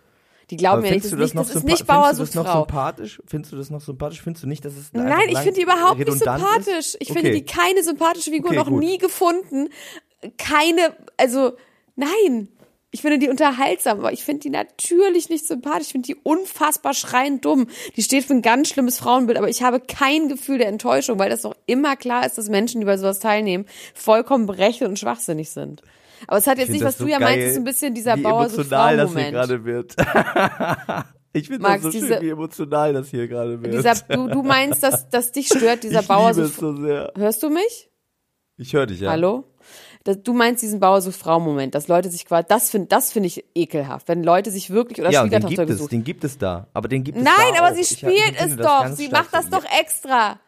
Die 0.50 0.56
glauben 0.56 0.78
Aber 0.78 0.86
ja 0.86 0.92
nicht, 0.94 1.04
das, 1.04 1.10
du 1.12 1.16
ist 1.16 1.22
das 1.22 1.34
nicht, 1.34 1.48
das 1.50 1.56
ist 1.56 1.64
nicht 1.64 1.86
Bauer 1.86 2.08
findest 2.08 2.18
du 2.18 2.22
das 2.24 2.32
sucht 2.34 2.44
noch 2.44 2.52
Frau. 2.52 2.60
sympathisch? 2.60 3.22
Findest 3.26 3.52
du 3.52 3.56
das 3.56 3.70
noch 3.70 3.80
sympathisch? 3.80 4.22
Findest 4.22 4.44
du 4.44 4.48
nicht, 4.48 4.64
dass 4.64 4.74
es 4.76 4.92
Nein, 4.92 5.28
ich 5.28 5.38
finde 5.38 5.52
die 5.54 5.62
überhaupt 5.62 5.98
nicht 5.98 6.12
sympathisch. 6.12 6.76
Ist? 6.78 6.96
Ich 7.00 7.10
Okay. 7.10 7.20
finde 7.20 7.32
die 7.32 7.44
keine 7.44 7.82
sympathische 7.82 8.30
Figur, 8.30 8.50
Okay, 8.50 8.58
noch 8.58 8.68
gut. 8.68 8.80
nie 8.80 8.98
gefunden. 8.98 9.68
Keine, 10.38 10.96
also 11.16 11.52
nein. 11.96 12.48
Ich 12.90 13.02
finde 13.02 13.18
die 13.18 13.28
unterhaltsam, 13.28 13.98
aber 13.98 14.12
ich 14.12 14.22
finde 14.22 14.42
die 14.42 14.50
natürlich 14.50 15.28
nicht 15.28 15.48
sympathisch. 15.48 15.86
Ich 15.88 15.92
finde 15.92 16.06
die 16.06 16.14
unfassbar 16.14 16.94
schreiend 16.94 17.44
dumm. 17.44 17.66
Die 17.96 18.02
steht 18.04 18.24
für 18.24 18.34
ein 18.34 18.42
ganz 18.42 18.68
schlimmes 18.68 18.98
Frauenbild, 18.98 19.36
aber 19.36 19.48
ich 19.48 19.64
habe 19.64 19.80
kein 19.80 20.28
Gefühl 20.28 20.58
der 20.58 20.68
Enttäuschung, 20.68 21.18
weil 21.18 21.28
das 21.28 21.42
doch 21.42 21.56
immer 21.66 21.96
klar 21.96 22.24
ist, 22.24 22.38
dass 22.38 22.48
Menschen, 22.48 22.80
die 22.80 22.84
bei 22.86 22.96
sowas 22.96 23.18
teilnehmen, 23.18 23.66
vollkommen 23.94 24.46
berechnet 24.46 24.88
und 24.90 24.98
schwachsinnig 24.98 25.50
sind. 25.50 25.82
Aber 26.26 26.38
es 26.38 26.47
hat 26.47 26.59
jetzt 26.59 26.68
Ich 26.68 26.75
nicht, 26.75 26.85
was 26.85 26.94
das 26.94 26.99
du 26.99 27.04
so 27.04 27.11
ja 27.11 27.18
geil, 27.18 27.37
meinst, 27.38 27.47
ist 27.52 27.56
ein 27.56 27.64
bisschen 27.64 27.94
dieser 27.94 28.16
Bauer 28.16 28.49
so 28.49 28.56
emotional 28.62 28.97
das 28.97 29.12
hier 29.14 29.30
gerade 29.30 29.64
wird. 29.64 29.94
ich 31.33 31.49
finde 31.49 31.62
das 31.68 31.83
so 31.83 31.90
diese- 31.90 32.06
schön, 32.09 32.21
wie 32.23 32.28
emotional 32.30 32.92
das 32.92 33.09
hier 33.09 33.28
gerade 33.28 33.62
wird. 33.62 33.75
Dieser, 33.75 33.94
du, 33.94 34.28
du 34.28 34.42
meinst, 34.42 34.83
dass, 34.83 35.09
dass 35.11 35.33
dich 35.33 35.49
stört, 35.49 35.83
dieser 35.83 36.00
ich 36.02 36.09
Bauer 36.09 36.30
liebe 36.33 36.47
so 36.47 36.50
es 36.50 36.56
so 36.56 36.76
sehr. 36.83 37.12
Hörst 37.16 37.42
du 37.42 37.50
mich? 37.50 37.90
Ich 38.56 38.73
höre 38.73 38.87
dich 38.87 39.00
ja. 39.00 39.11
Hallo? 39.11 39.44
Das, 40.04 40.23
du 40.23 40.35
meinst 40.35 40.62
diesen 40.62 40.80
Bauer 40.80 41.00
sucht 41.00 41.16
Frau 41.16 41.40
Moment, 41.40 41.75
dass 41.75 41.88
Leute 41.88 42.11
sich 42.11 42.26
quasi, 42.26 42.47
das 42.47 42.71
finde 42.71 42.88
das 42.88 43.11
finde 43.11 43.26
ich 43.28 43.44
ekelhaft, 43.54 44.06
wenn 44.06 44.23
Leute 44.23 44.50
sich 44.50 44.68
wirklich 44.71 45.00
oder 45.00 45.11
Ja, 45.11 45.23
und 45.23 45.33
den 45.33 45.40
Schwiegertochter 45.40 45.62
gibt 45.64 45.71
es, 45.71 45.76
gesucht. 45.78 45.92
den 45.92 46.04
gibt 46.04 46.25
es 46.25 46.37
da. 46.38 46.66
Aber 46.75 46.88
den 46.88 47.02
gibt 47.04 47.16
es 47.18 47.25
Nein, 47.25 47.35
da 47.54 47.62
aber 47.64 47.73
auch. 47.73 47.75
sie 47.83 47.85
spielt 47.97 48.12
ich 48.33 48.40
es 48.40 48.56
doch, 48.56 48.87
sie 48.88 49.09
macht 49.09 49.33
das 49.33 49.47
so. 49.47 49.52
doch 49.52 49.64
extra. 49.80 50.38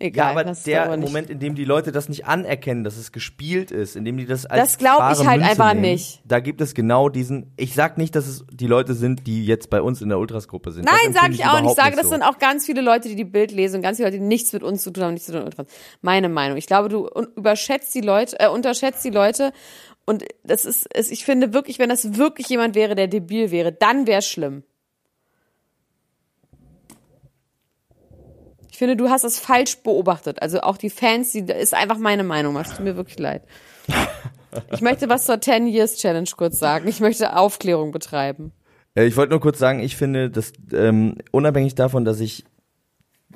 Egal, 0.00 0.26
Ja, 0.26 0.30
aber 0.30 0.44
das 0.44 0.62
der 0.62 0.96
nicht. 0.96 1.08
Moment, 1.08 1.28
in 1.28 1.40
dem 1.40 1.56
die 1.56 1.64
Leute 1.64 1.90
das 1.90 2.08
nicht 2.08 2.26
anerkennen, 2.26 2.84
dass 2.84 2.96
es 2.96 3.10
gespielt 3.10 3.72
ist, 3.72 3.96
in 3.96 4.04
dem 4.04 4.16
die 4.16 4.26
das 4.26 4.46
als 4.46 4.62
Das 4.62 4.78
glaub 4.78 4.98
ich 4.98 5.26
halt 5.26 5.40
Münze 5.40 5.50
einfach 5.50 5.74
nehmen, 5.74 5.82
nicht. 5.82 6.20
Da 6.24 6.38
gibt 6.38 6.60
es 6.60 6.74
genau 6.74 7.08
diesen. 7.08 7.52
Ich 7.56 7.74
sag 7.74 7.98
nicht, 7.98 8.14
dass 8.14 8.28
es 8.28 8.44
die 8.52 8.68
Leute 8.68 8.94
sind, 8.94 9.26
die 9.26 9.44
jetzt 9.44 9.70
bei 9.70 9.82
uns 9.82 10.00
in 10.00 10.08
der 10.08 10.18
Ultras-Gruppe 10.18 10.70
sind. 10.70 10.86
Das 10.88 10.94
Nein, 11.02 11.12
sage 11.12 11.32
ich 11.34 11.44
auch 11.44 11.60
nicht. 11.60 11.70
Ich 11.70 11.76
sage, 11.76 11.96
das 11.96 12.04
so. 12.04 12.10
sind 12.10 12.22
auch 12.22 12.38
ganz 12.38 12.64
viele 12.64 12.80
Leute, 12.80 13.08
die 13.08 13.16
die 13.16 13.24
Bild 13.24 13.50
lesen 13.50 13.76
und 13.76 13.82
ganz 13.82 13.96
viele 13.96 14.08
Leute, 14.08 14.18
die 14.20 14.24
nichts 14.26 14.52
mit 14.52 14.62
uns 14.62 14.82
zu 14.82 14.92
tun 14.92 15.02
haben, 15.04 15.14
nichts 15.14 15.26
zu 15.26 15.32
tun 15.32 15.44
mit 15.44 15.58
uns. 15.58 15.68
Meine 16.00 16.28
Meinung. 16.28 16.56
Ich 16.58 16.66
glaube, 16.66 16.88
du 16.88 17.08
überschätzt 17.36 17.92
die 17.94 18.00
Leute, 18.00 18.38
äh, 18.38 18.48
unterschätzt 18.48 19.04
die 19.04 19.10
Leute 19.10 19.52
und 20.06 20.24
das 20.42 20.64
ist, 20.64 20.88
ich 20.94 21.24
finde 21.24 21.52
wirklich, 21.52 21.78
wenn 21.78 21.90
das 21.90 22.16
wirklich 22.16 22.48
jemand 22.48 22.74
wäre, 22.74 22.94
der 22.94 23.08
debil 23.08 23.50
wäre, 23.50 23.72
dann 23.72 24.06
wäre 24.06 24.20
es 24.20 24.26
schlimm. 24.26 24.62
Ich 28.78 28.80
finde, 28.80 28.94
du 28.94 29.10
hast 29.10 29.24
das 29.24 29.40
falsch 29.40 29.78
beobachtet. 29.78 30.40
Also 30.40 30.60
auch 30.60 30.76
die 30.76 30.88
Fans, 30.88 31.32
die, 31.32 31.40
ist 31.40 31.74
einfach 31.74 31.98
meine 31.98 32.22
Meinung. 32.22 32.54
Macht 32.54 32.76
tut 32.76 32.84
mir 32.84 32.94
wirklich 32.94 33.18
leid. 33.18 33.42
Ich 34.72 34.80
möchte 34.80 35.08
was 35.08 35.26
zur 35.26 35.40
10 35.40 35.66
Years 35.66 35.96
Challenge 35.96 36.28
kurz 36.36 36.58
sagen. 36.58 36.88
Ich 36.88 37.00
möchte 37.00 37.36
Aufklärung 37.36 37.90
betreiben. 37.90 38.52
Äh, 38.94 39.06
Ich 39.06 39.16
wollte 39.16 39.32
nur 39.32 39.40
kurz 39.40 39.58
sagen, 39.58 39.80
ich 39.80 39.96
finde, 39.96 40.30
dass 40.30 40.52
ähm, 40.72 41.16
unabhängig 41.32 41.74
davon, 41.74 42.04
dass 42.04 42.20
ich 42.20 42.44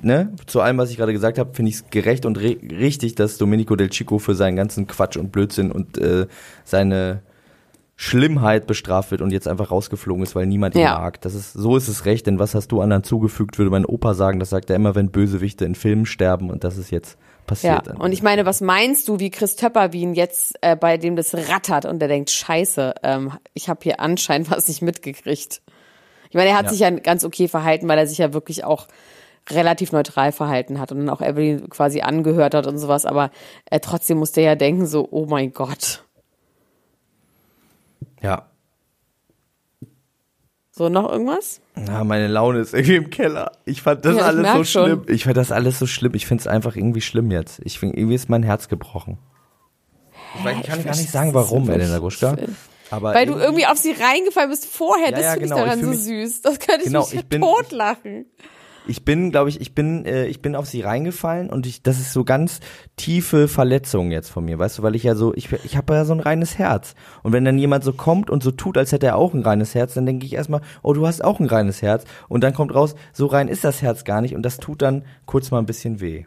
ne, 0.01 0.33
zu 0.47 0.61
allem, 0.61 0.77
was 0.77 0.89
ich 0.89 0.97
gerade 0.97 1.11
gesagt 1.11 1.37
habe, 1.37 1.53
finde 1.53 1.69
ich 1.69 1.75
es 1.75 1.89
gerecht 1.89 2.25
und 2.25 2.37
richtig, 2.37 3.15
dass 3.15 3.37
Domenico 3.37 3.75
Del 3.75 3.89
Chico 3.89 4.19
für 4.19 4.35
seinen 4.35 4.55
ganzen 4.55 4.87
Quatsch 4.87 5.17
und 5.17 5.33
Blödsinn 5.33 5.73
und 5.73 5.97
äh, 5.97 6.25
seine 6.63 7.21
Schlimmheit 7.95 8.65
bestraft 8.67 9.11
wird 9.11 9.21
und 9.21 9.31
jetzt 9.31 9.47
einfach 9.47 9.69
rausgeflogen 9.71 10.23
ist, 10.23 10.35
weil 10.35 10.45
niemand 10.47 10.75
ihn 10.75 10.81
Ja. 10.81 10.97
mag. 10.99 11.21
Das 11.21 11.35
ist 11.35 11.53
so 11.53 11.77
ist 11.77 11.87
es 11.87 12.05
recht, 12.05 12.25
denn 12.25 12.39
was 12.39 12.55
hast 12.55 12.69
du 12.71 12.81
anderen 12.81 13.03
zugefügt, 13.03 13.57
würde 13.59 13.69
mein 13.71 13.85
Opa 13.85 14.13
sagen. 14.15 14.39
Das 14.39 14.49
sagt 14.49 14.69
er 14.69 14.75
immer, 14.75 14.95
wenn 14.95 15.11
Bösewichte 15.11 15.65
in 15.65 15.75
Filmen 15.75 16.05
sterben 16.05 16.49
und 16.49 16.63
das 16.63 16.77
ist 16.77 16.89
jetzt 16.91 17.17
Ja, 17.19 17.45
passiert. 17.45 17.87
und 17.99 18.11
ich 18.11 18.23
meine, 18.23 18.45
was 18.45 18.61
meinst 18.61 19.07
du, 19.07 19.19
wie 19.19 19.29
Chris 19.29 19.55
Töpperwien 19.55 20.15
jetzt 20.15 20.55
äh, 20.61 20.75
bei 20.75 20.97
dem 20.97 21.15
das 21.15 21.35
rattert 21.35 21.85
und 21.85 21.99
der 21.99 22.07
denkt, 22.07 22.31
scheiße, 22.31 22.95
ähm, 23.03 23.31
ich 23.53 23.69
habe 23.69 23.81
hier 23.83 23.99
anscheinend 23.99 24.49
was 24.51 24.67
nicht 24.67 24.81
mitgekriegt. 24.81 25.61
Ich 26.29 26.35
meine, 26.35 26.49
er 26.49 26.57
hat 26.57 26.65
Ja. 26.65 26.71
sich 26.71 26.79
ja 26.79 26.89
ganz 26.89 27.23
okay 27.23 27.47
verhalten, 27.47 27.87
weil 27.87 27.99
er 27.99 28.07
sich 28.07 28.17
ja 28.17 28.33
wirklich 28.33 28.63
auch 28.63 28.87
relativ 29.51 29.91
neutral 29.91 30.31
verhalten 30.31 30.79
hat 30.79 30.91
und 30.91 30.99
dann 30.99 31.09
auch 31.09 31.21
Evelyn 31.21 31.69
quasi 31.69 32.01
angehört 32.01 32.55
hat 32.55 32.65
und 32.65 32.77
sowas, 32.79 33.05
aber 33.05 33.29
äh, 33.69 33.79
trotzdem 33.81 34.17
musste 34.17 34.41
er 34.41 34.47
ja 34.51 34.55
denken 34.55 34.87
so, 34.87 35.07
oh 35.11 35.25
mein 35.27 35.51
Gott. 35.53 36.05
Ja. 38.23 38.47
So, 40.75 40.89
noch 40.89 41.07
irgendwas? 41.11 41.61
Na, 41.75 42.03
meine 42.03 42.27
Laune 42.27 42.59
ist 42.59 42.73
irgendwie 42.73 42.95
im 42.95 43.09
Keller. 43.11 43.51
Ich 43.65 43.83
fand 43.83 44.03
das 44.05 44.15
Ja, 44.15 44.21
ich 44.21 44.25
alles 44.27 44.51
so 44.53 44.63
schon. 44.63 44.85
schlimm. 44.87 45.05
Ich 45.07 45.23
fand 45.25 45.37
das 45.37 45.51
alles 45.51 45.77
so 45.77 45.85
schlimm. 45.85 46.15
Ich 46.15 46.25
finde 46.25 46.41
es 46.41 46.47
einfach 46.47 46.75
irgendwie 46.75 47.01
schlimm 47.01 47.29
jetzt. 47.29 47.61
Ich 47.63 47.77
find, 47.77 47.95
irgendwie 47.95 48.15
ist 48.15 48.27
mein 48.27 48.41
Herz 48.41 48.69
gebrochen. 48.69 49.19
Ich, 50.39 50.43
weiß, 50.43 50.57
ich 50.61 50.67
kann 50.67 50.83
gar 50.83 50.95
nicht 50.95 51.11
sagen, 51.11 51.33
warum, 51.35 51.69
Elena 51.69 51.99
Gruschka. 51.99 52.35
Aber 52.89 53.13
Weil 53.13 53.27
du 53.27 53.33
irgendwie 53.33 53.67
auf 53.67 53.77
sie 53.77 53.91
reingefallen 53.91 54.49
bist 54.49 54.65
vorher, 54.65 55.09
Ja, 55.09 55.11
das 55.11 55.21
ja, 55.21 55.31
finde 55.33 55.43
genau, 55.49 55.55
ich 55.57 55.61
ich 55.61 55.67
daran 55.69 55.79
fühl 55.79 55.93
so 55.95 56.01
süß. 56.01 56.41
Das 56.41 56.59
könnte 56.59 56.79
ich 56.81 56.85
Genau, 56.87 57.01
mich 57.05 57.13
ich 57.13 57.25
bin- 57.25 57.41
totlachen. 57.41 58.25
Ich 58.85 59.05
bin, 59.05 59.31
glaube 59.31 59.49
ich, 59.49 59.61
ich 59.61 59.73
bin, 59.73 60.05
äh, 60.05 60.25
ich 60.25 60.41
bin 60.41 60.55
auf 60.55 60.65
sie 60.65 60.81
reingefallen 60.81 61.49
und 61.49 61.65
ich, 61.65 61.83
das 61.83 61.99
ist 61.99 62.11
so 62.11 62.25
ganz 62.25 62.59
tiefe 62.97 63.47
Verletzung 63.47 64.11
jetzt 64.11 64.29
von 64.29 64.43
mir, 64.43 64.59
weißt 64.59 64.79
du, 64.79 64.83
weil 64.83 64.95
ich 64.95 65.03
ja 65.03 65.15
so, 65.15 65.33
ich, 65.33 65.51
ich 65.63 65.77
habe 65.77 65.93
ja 65.93 66.03
so 66.03 66.13
ein 66.13 66.19
reines 66.19 66.57
Herz. 66.57 66.93
Und 67.23 67.31
wenn 67.31 67.45
dann 67.45 67.57
jemand 67.57 67.85
so 67.85 67.93
kommt 67.93 68.29
und 68.29 68.43
so 68.43 68.51
tut, 68.51 68.77
als 68.77 68.91
hätte 68.91 69.05
er 69.07 69.15
auch 69.15 69.33
ein 69.33 69.43
reines 69.43 69.73
Herz, 69.73 69.93
dann 69.93 70.05
denke 70.05 70.25
ich 70.25 70.33
erstmal, 70.33 70.61
oh, 70.81 70.93
du 70.93 71.07
hast 71.07 71.23
auch 71.23 71.39
ein 71.39 71.45
reines 71.47 71.81
Herz. 71.81 72.03
Und 72.27 72.43
dann 72.43 72.53
kommt 72.53 72.75
raus, 72.75 72.95
so 73.13 73.27
rein 73.27 73.47
ist 73.47 73.63
das 73.63 73.81
Herz 73.81 74.03
gar 74.03 74.19
nicht 74.21 74.35
und 74.35 74.43
das 74.43 74.57
tut 74.57 74.81
dann 74.81 75.03
kurz 75.25 75.49
mal 75.49 75.59
ein 75.59 75.65
bisschen 75.65 76.01
weh. 76.01 76.25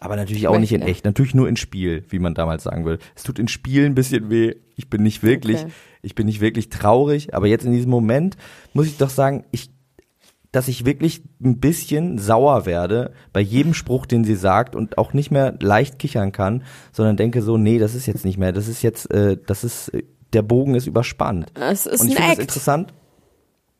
Aber 0.00 0.16
natürlich 0.16 0.48
auch 0.48 0.58
nicht 0.58 0.72
in 0.72 0.80
echt, 0.80 1.04
natürlich 1.04 1.34
nur 1.34 1.46
in 1.46 1.56
Spiel, 1.56 2.04
wie 2.08 2.18
man 2.20 2.32
damals 2.32 2.62
sagen 2.62 2.86
will. 2.86 2.98
Es 3.14 3.22
tut 3.22 3.38
in 3.38 3.48
Spiel 3.48 3.84
ein 3.84 3.94
bisschen 3.94 4.30
weh. 4.30 4.54
Ich 4.76 4.88
bin 4.88 5.02
nicht 5.02 5.22
wirklich, 5.22 5.60
Okay. 5.60 5.72
ich 6.00 6.14
bin 6.14 6.24
nicht 6.24 6.40
wirklich 6.40 6.70
traurig, 6.70 7.34
aber 7.34 7.48
jetzt 7.48 7.66
in 7.66 7.72
diesem 7.72 7.90
Moment 7.90 8.38
muss 8.72 8.86
ich 8.86 8.96
doch 8.96 9.10
sagen, 9.10 9.44
ich 9.50 9.68
dass 10.52 10.68
ich 10.68 10.84
wirklich 10.84 11.22
ein 11.42 11.60
bisschen 11.60 12.18
sauer 12.18 12.66
werde 12.66 13.12
bei 13.32 13.40
jedem 13.40 13.72
Spruch, 13.72 14.06
den 14.06 14.24
sie 14.24 14.34
sagt 14.34 14.74
und 14.74 14.98
auch 14.98 15.12
nicht 15.12 15.30
mehr 15.30 15.54
leicht 15.60 15.98
kichern 15.98 16.32
kann, 16.32 16.64
sondern 16.92 17.16
denke 17.16 17.42
so, 17.42 17.56
nee, 17.56 17.78
das 17.78 17.94
ist 17.94 18.06
jetzt 18.06 18.24
nicht 18.24 18.38
mehr, 18.38 18.52
das 18.52 18.66
ist 18.66 18.82
jetzt, 18.82 19.10
äh, 19.12 19.36
das 19.46 19.62
ist, 19.62 19.88
äh, 19.90 20.02
der 20.32 20.42
Bogen 20.42 20.74
ist 20.74 20.86
überspannt. 20.86 21.52
Es 21.54 21.86
ist 21.86 22.00
und 22.00 22.08
ich 22.08 22.16
finde 22.16 22.32
es 22.32 22.38
interessant, 22.38 22.92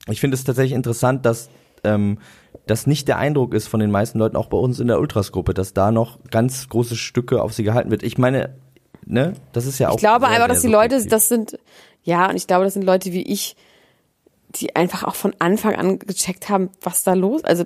ich 0.08 0.20
finde 0.20 0.36
es 0.36 0.44
tatsächlich 0.44 0.74
interessant, 0.74 1.26
dass 1.26 1.50
ähm, 1.84 2.18
das 2.66 2.86
nicht 2.86 3.08
der 3.08 3.18
Eindruck 3.18 3.54
ist 3.54 3.66
von 3.66 3.80
den 3.80 3.90
meisten 3.90 4.18
Leuten, 4.18 4.36
auch 4.36 4.46
bei 4.46 4.58
uns 4.58 4.80
in 4.80 4.86
der 4.86 5.00
Ultras-Gruppe, 5.00 5.54
dass 5.54 5.74
da 5.74 5.90
noch 5.90 6.18
ganz 6.30 6.68
große 6.68 6.96
Stücke 6.96 7.42
auf 7.42 7.52
sie 7.52 7.64
gehalten 7.64 7.90
wird. 7.90 8.02
Ich 8.02 8.18
meine, 8.18 8.56
ne, 9.06 9.34
das 9.52 9.66
ist 9.66 9.78
ja 9.78 9.88
auch. 9.88 9.94
Ich 9.94 10.00
glaube 10.00 10.28
einfach, 10.28 10.48
dass 10.48 10.62
die 10.62 10.68
Leute, 10.68 11.04
das 11.04 11.28
sind, 11.28 11.58
ja, 12.02 12.30
und 12.30 12.36
ich 12.36 12.46
glaube, 12.46 12.64
das 12.64 12.74
sind 12.74 12.84
Leute 12.84 13.12
wie 13.12 13.22
ich, 13.22 13.56
die 14.56 14.76
einfach 14.76 15.04
auch 15.04 15.14
von 15.14 15.34
Anfang 15.38 15.74
an 15.76 15.98
gecheckt 15.98 16.48
haben, 16.48 16.70
was 16.82 17.02
da 17.02 17.14
los, 17.14 17.44
also 17.44 17.64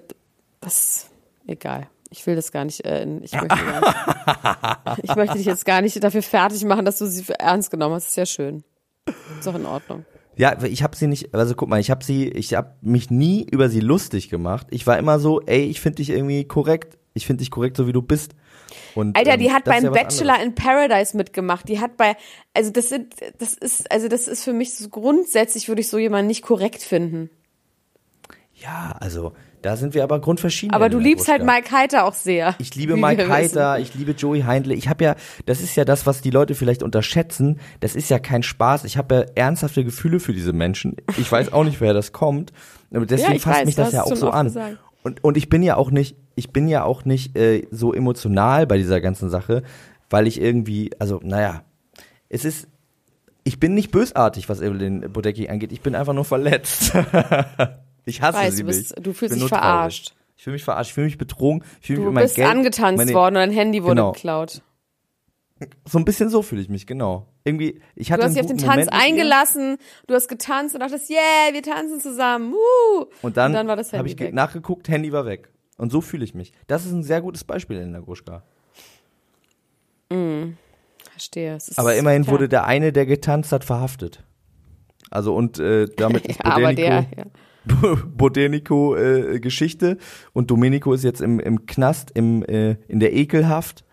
das, 0.60 1.08
egal. 1.46 1.88
Ich 2.10 2.26
will 2.26 2.36
das 2.36 2.52
gar 2.52 2.64
nicht, 2.64 2.84
äh, 2.84 3.04
ich 3.22 3.32
möchte, 3.32 3.58
ich 5.02 5.16
möchte 5.16 5.36
dich 5.36 5.46
jetzt 5.46 5.64
gar 5.64 5.82
nicht 5.82 6.02
dafür 6.02 6.22
fertig 6.22 6.64
machen, 6.64 6.84
dass 6.84 6.98
du 6.98 7.06
sie 7.06 7.24
für 7.24 7.38
ernst 7.40 7.70
genommen 7.70 7.96
hast. 7.96 8.08
ist 8.08 8.16
ja 8.16 8.26
schön. 8.26 8.62
Ist 9.38 9.48
auch 9.48 9.54
in 9.54 9.66
Ordnung. 9.66 10.04
Ja, 10.36 10.62
ich 10.62 10.82
habe 10.82 10.96
sie 10.96 11.06
nicht, 11.06 11.34
also 11.34 11.54
guck 11.54 11.68
mal, 11.68 11.80
ich 11.80 11.90
habe 11.90 12.04
sie, 12.04 12.28
ich 12.28 12.54
habe 12.54 12.74
mich 12.80 13.10
nie 13.10 13.46
über 13.50 13.68
sie 13.68 13.80
lustig 13.80 14.30
gemacht. 14.30 14.66
Ich 14.70 14.86
war 14.86 14.98
immer 14.98 15.18
so, 15.18 15.40
ey, 15.42 15.64
ich 15.64 15.80
finde 15.80 15.96
dich 15.96 16.10
irgendwie 16.10 16.44
korrekt. 16.44 16.98
Ich 17.14 17.26
finde 17.26 17.42
dich 17.42 17.50
korrekt, 17.50 17.76
so 17.76 17.86
wie 17.86 17.92
du 17.92 18.02
bist. 18.02 18.34
Und, 18.94 19.16
Alter, 19.16 19.34
ähm, 19.34 19.40
die 19.40 19.52
hat 19.52 19.64
beim 19.64 19.84
ja 19.84 19.90
Bachelor 19.90 20.34
anderes. 20.34 20.46
in 20.48 20.54
Paradise 20.56 21.16
mitgemacht. 21.16 21.68
Die 21.68 21.80
hat 21.80 21.96
bei, 21.96 22.16
also 22.54 22.70
das 22.70 22.88
sind, 22.88 23.14
das 23.38 23.54
ist, 23.54 23.90
also 23.90 24.08
das 24.08 24.26
ist 24.28 24.42
für 24.42 24.52
mich 24.52 24.74
so 24.74 24.88
grundsätzlich 24.88 25.68
würde 25.68 25.80
ich 25.80 25.88
so 25.88 25.98
jemanden 25.98 26.26
nicht 26.26 26.42
korrekt 26.42 26.82
finden. 26.82 27.30
Ja, 28.54 28.96
also 29.00 29.32
da 29.62 29.76
sind 29.76 29.94
wir 29.94 30.04
aber 30.04 30.20
grundverschieden. 30.20 30.74
Aber 30.74 30.88
du 30.88 30.98
liebst 30.98 31.28
halt 31.28 31.44
Mike 31.44 31.70
Heiter 31.72 32.04
auch 32.04 32.14
sehr. 32.14 32.54
Ich 32.58 32.74
liebe 32.74 32.96
Mike 32.96 33.22
wissen. 33.22 33.32
Heiter, 33.32 33.78
ich 33.78 33.94
liebe 33.94 34.12
Joey 34.12 34.42
Heindle. 34.42 34.74
Ich 34.74 34.88
habe 34.88 35.04
ja, 35.04 35.16
das 35.46 35.60
ist 35.60 35.74
ja 35.76 35.84
das, 35.84 36.06
was 36.06 36.20
die 36.20 36.30
Leute 36.30 36.54
vielleicht 36.54 36.82
unterschätzen. 36.82 37.58
Das 37.80 37.96
ist 37.96 38.10
ja 38.10 38.18
kein 38.18 38.42
Spaß. 38.42 38.84
Ich 38.84 38.96
habe 38.96 39.14
ja 39.14 39.20
ernsthafte 39.34 39.84
Gefühle 39.84 40.20
für 40.20 40.32
diese 40.32 40.52
Menschen. 40.52 40.96
Ich 41.16 41.30
weiß 41.30 41.52
auch 41.52 41.64
nicht, 41.64 41.80
woher 41.80 41.94
das 41.94 42.12
kommt. 42.12 42.52
Aber 42.92 43.06
deswegen 43.06 43.34
Ja, 43.34 43.38
fasst 43.38 43.60
weiß, 43.60 43.66
mich 43.66 43.74
das 43.74 43.92
ja 43.92 44.04
auch 44.04 44.14
so 44.14 44.30
an. 44.30 44.46
gesagt. 44.46 44.78
Und, 45.02 45.22
und 45.24 45.36
ich 45.36 45.48
bin 45.48 45.62
ja 45.62 45.76
auch 45.76 45.90
nicht, 45.90 46.16
ich 46.36 46.52
bin 46.52 46.68
ja 46.68 46.84
auch 46.84 47.04
nicht 47.04 47.36
äh, 47.36 47.66
so 47.70 47.92
emotional 47.92 48.66
bei 48.66 48.76
dieser 48.76 49.00
ganzen 49.00 49.30
Sache, 49.30 49.62
weil 50.10 50.26
ich 50.26 50.40
irgendwie, 50.40 50.90
also 50.98 51.20
naja, 51.22 51.64
es 52.28 52.44
ist, 52.44 52.68
ich 53.44 53.60
bin 53.60 53.74
nicht 53.74 53.90
bösartig, 53.90 54.48
was 54.48 54.60
Evelyn 54.60 55.12
Bodecki 55.12 55.48
angeht. 55.48 55.70
Ich 55.72 55.80
bin 55.82 55.94
einfach 55.94 56.14
nur 56.14 56.24
verletzt. 56.24 56.92
ich 58.04 58.22
hasse 58.22 58.38
Weiß, 58.38 58.56
sie 58.56 58.62
du 58.62 58.66
bist- 58.68 58.96
nicht. 58.96 59.06
du 59.06 59.10
Ich 59.10 59.16
fühlst 59.16 59.34
dich 59.34 59.40
nur 59.40 59.48
traurig. 59.48 59.62
verarscht. 59.64 60.14
Ich 60.36 60.42
fühle 60.44 60.54
mich 60.54 60.64
verarscht, 60.64 60.90
ich 60.90 60.94
fühle 60.94 61.06
mich 61.06 61.18
betrogen, 61.18 61.62
ich 61.80 61.86
fühle 61.86 61.98
mich 62.00 62.06
Du 62.06 62.12
meinem 62.12 62.24
bist 62.24 62.36
Geld, 62.36 62.48
angetanzt 62.50 62.96
meine, 62.98 63.12
worden 63.14 63.36
und 63.36 63.40
dein 63.42 63.50
Handy 63.52 63.82
wurde 63.82 63.92
Genau. 63.94 64.12
geklaut. 64.12 64.62
So 65.88 65.98
ein 65.98 66.04
bisschen 66.04 66.28
so 66.28 66.42
fühle 66.42 66.60
ich 66.60 66.68
mich, 66.68 66.86
genau. 66.86 67.28
Irgendwie, 67.44 67.80
ich 67.94 68.10
hatte 68.10 68.22
Du 68.22 68.26
hast 68.26 68.34
dich 68.34 68.42
auf 68.42 68.48
den 68.48 68.58
Tanz 68.58 68.86
Moment 68.86 68.92
eingelassen, 68.92 69.76
du 70.08 70.14
hast 70.14 70.28
getanzt 70.28 70.74
und 70.74 70.80
dachtest, 70.80 71.08
yeah, 71.08 71.52
wir 71.52 71.62
tanzen 71.62 72.00
zusammen. 72.00 72.52
Woo. 72.52 73.06
Und 73.22 73.36
dann, 73.36 73.54
war 73.68 73.76
das 73.76 73.88
habe 73.92 73.98
Handy 73.98 74.10
ich 74.10 74.16
ge- 74.16 74.26
weg. 74.28 74.34
nachgeguckt, 74.34 74.88
Handy 74.88 75.12
war 75.12 75.24
weg. 75.24 75.48
Und 75.76 75.90
so 75.90 76.00
fühle 76.00 76.24
ich 76.24 76.34
mich. 76.34 76.52
Das 76.66 76.84
ist 76.86 76.92
ein 76.92 77.02
sehr 77.02 77.20
gutes 77.20 77.44
Beispiel 77.44 77.78
in 77.78 77.92
der 77.92 78.02
Gruschka. 78.02 78.42
Verstehe. 81.10 81.54
Es 81.56 81.68
ist- 81.68 81.78
Aber 81.78 81.94
immerhin 81.96 82.24
ja. 82.24 82.30
wurde 82.30 82.48
der 82.48 82.64
eine, 82.64 82.92
der 82.92 83.06
getanzt 83.06 83.52
hat, 83.52 83.64
verhaftet. 83.64 84.22
Also 85.10 85.34
und 85.34 85.58
äh, 85.58 85.86
damit 85.96 86.26
ist 86.26 86.40
ja, 86.44 86.58
der, 86.58 86.66
Bodenico, 86.68 87.06
ja. 87.16 87.94
Bodenico 88.16 88.96
äh, 88.96 89.40
Geschichte 89.40 89.98
und 90.32 90.50
Domenico 90.50 90.92
ist 90.92 91.04
jetzt 91.04 91.20
im, 91.20 91.40
im 91.40 91.66
Knast, 91.66 92.10
im, 92.14 92.42
äh, 92.44 92.72
in 92.88 93.00
der 93.00 93.12
Ekelhaft 93.14 93.83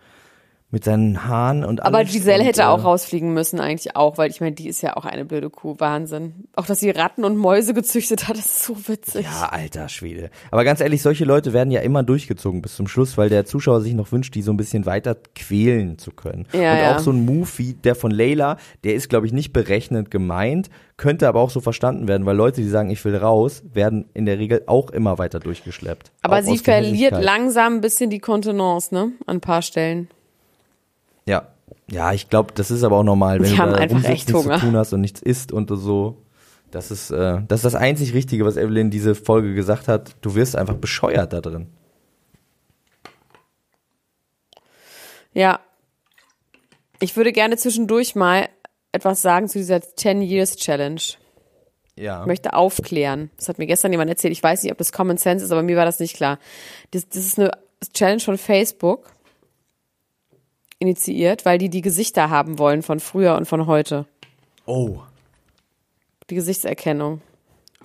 mit 0.72 0.84
seinen 0.84 1.28
Haaren 1.28 1.64
und 1.64 1.82
alles. 1.82 1.94
Aber 1.94 2.04
Giselle 2.04 2.40
und, 2.40 2.46
hätte 2.46 2.62
äh, 2.62 2.64
auch 2.64 2.82
rausfliegen 2.82 3.34
müssen, 3.34 3.60
eigentlich 3.60 3.94
auch, 3.94 4.16
weil 4.16 4.30
ich 4.30 4.40
meine, 4.40 4.52
die 4.52 4.68
ist 4.68 4.80
ja 4.80 4.96
auch 4.96 5.04
eine 5.04 5.26
blöde 5.26 5.50
Kuh. 5.50 5.76
Wahnsinn. 5.78 6.48
Auch, 6.56 6.64
dass 6.64 6.80
sie 6.80 6.90
Ratten 6.90 7.24
und 7.24 7.36
Mäuse 7.36 7.74
gezüchtet 7.74 8.26
hat, 8.26 8.38
ist 8.38 8.64
so 8.64 8.76
witzig. 8.88 9.26
Ja, 9.26 9.50
alter 9.50 9.90
Schwede. 9.90 10.30
Aber 10.50 10.64
ganz 10.64 10.80
ehrlich, 10.80 11.02
solche 11.02 11.26
Leute 11.26 11.52
werden 11.52 11.70
ja 11.70 11.82
immer 11.82 12.02
durchgezogen 12.02 12.62
bis 12.62 12.74
zum 12.74 12.88
Schluss, 12.88 13.18
weil 13.18 13.28
der 13.28 13.44
Zuschauer 13.44 13.82
sich 13.82 13.92
noch 13.92 14.10
wünscht, 14.12 14.34
die 14.34 14.40
so 14.40 14.50
ein 14.50 14.56
bisschen 14.56 14.86
weiter 14.86 15.14
quälen 15.34 15.98
zu 15.98 16.10
können. 16.10 16.48
Ja, 16.54 16.72
und 16.72 16.78
ja. 16.78 16.96
auch 16.96 17.00
so 17.00 17.10
ein 17.10 17.26
Move 17.26 17.48
wie 17.58 17.74
der 17.74 17.94
von 17.94 18.10
Layla, 18.10 18.56
der 18.82 18.94
ist, 18.94 19.10
glaube 19.10 19.26
ich, 19.26 19.32
nicht 19.34 19.52
berechnend 19.52 20.10
gemeint, 20.10 20.70
könnte 20.96 21.28
aber 21.28 21.40
auch 21.40 21.50
so 21.50 21.60
verstanden 21.60 22.08
werden, 22.08 22.24
weil 22.24 22.36
Leute, 22.36 22.62
die 22.62 22.68
sagen, 22.68 22.88
ich 22.88 23.04
will 23.04 23.16
raus, 23.16 23.62
werden 23.74 24.06
in 24.14 24.24
der 24.24 24.38
Regel 24.38 24.62
auch 24.66 24.90
immer 24.90 25.18
weiter 25.18 25.38
durchgeschleppt. 25.38 26.12
Aber 26.22 26.42
sie 26.42 26.56
verliert 26.56 27.22
langsam 27.22 27.74
ein 27.74 27.80
bisschen 27.82 28.08
die 28.08 28.20
Kontenance, 28.20 28.94
ne? 28.94 29.12
An 29.26 29.36
ein 29.36 29.40
paar 29.40 29.60
Stellen. 29.60 30.08
Ja. 31.90 32.12
Ich 32.12 32.28
glaube, 32.28 32.52
das 32.54 32.70
ist 32.70 32.84
aber 32.84 32.96
auch 32.98 33.02
normal, 33.02 33.40
wenn 33.40 33.50
Die 33.50 33.56
du 33.56 33.56
da 33.56 33.74
einfach 33.74 33.96
rumsitzt, 33.96 34.10
nichts 34.10 34.32
Hunger. 34.32 34.58
zu 34.58 34.66
tun 34.66 34.76
hast 34.76 34.92
und 34.92 35.00
nichts 35.00 35.20
isst 35.22 35.52
und 35.52 35.68
so. 35.68 36.22
Das 36.70 36.90
ist, 36.90 37.10
äh, 37.10 37.42
das 37.48 37.60
ist 37.60 37.64
das 37.64 37.74
einzig 37.74 38.14
Richtige, 38.14 38.44
was 38.46 38.56
Evelyn 38.56 38.90
diese 38.90 39.14
Folge 39.14 39.54
gesagt 39.54 39.88
hat. 39.88 40.16
Du 40.22 40.34
wirst 40.34 40.56
einfach 40.56 40.76
bescheuert 40.76 41.32
da 41.32 41.40
drin. 41.40 41.66
Ja. 45.34 45.60
Ich 47.00 47.16
würde 47.16 47.32
gerne 47.32 47.56
zwischendurch 47.56 48.14
mal 48.14 48.48
etwas 48.92 49.22
sagen 49.22 49.48
zu 49.48 49.58
dieser 49.58 49.80
10 49.82 50.22
Years 50.22 50.56
Challenge. 50.56 51.00
Ja. 51.96 52.20
Ich 52.22 52.26
möchte 52.26 52.54
aufklären. 52.54 53.30
Das 53.36 53.48
hat 53.48 53.58
mir 53.58 53.66
gestern 53.66 53.92
jemand 53.92 54.10
erzählt. 54.10 54.32
Ich 54.32 54.42
weiß 54.42 54.62
nicht, 54.62 54.72
ob 54.72 54.78
das 54.78 54.92
Common 54.92 55.16
Sense 55.18 55.44
ist, 55.44 55.50
aber 55.50 55.62
mir 55.62 55.76
war 55.76 55.84
das 55.84 56.00
nicht 56.00 56.16
klar. 56.16 56.38
Das, 56.92 57.08
das 57.08 57.18
ist 57.18 57.38
eine 57.38 57.50
Challenge 57.92 58.20
von 58.20 58.38
Facebook 58.38 59.11
initiiert, 60.82 61.44
weil 61.44 61.58
die 61.58 61.70
die 61.70 61.80
Gesichter 61.80 62.28
haben 62.28 62.58
wollen 62.58 62.82
von 62.82 63.00
früher 63.00 63.36
und 63.36 63.46
von 63.46 63.66
heute. 63.66 64.06
Oh. 64.66 64.98
Die 66.28 66.34
Gesichtserkennung. 66.34 67.20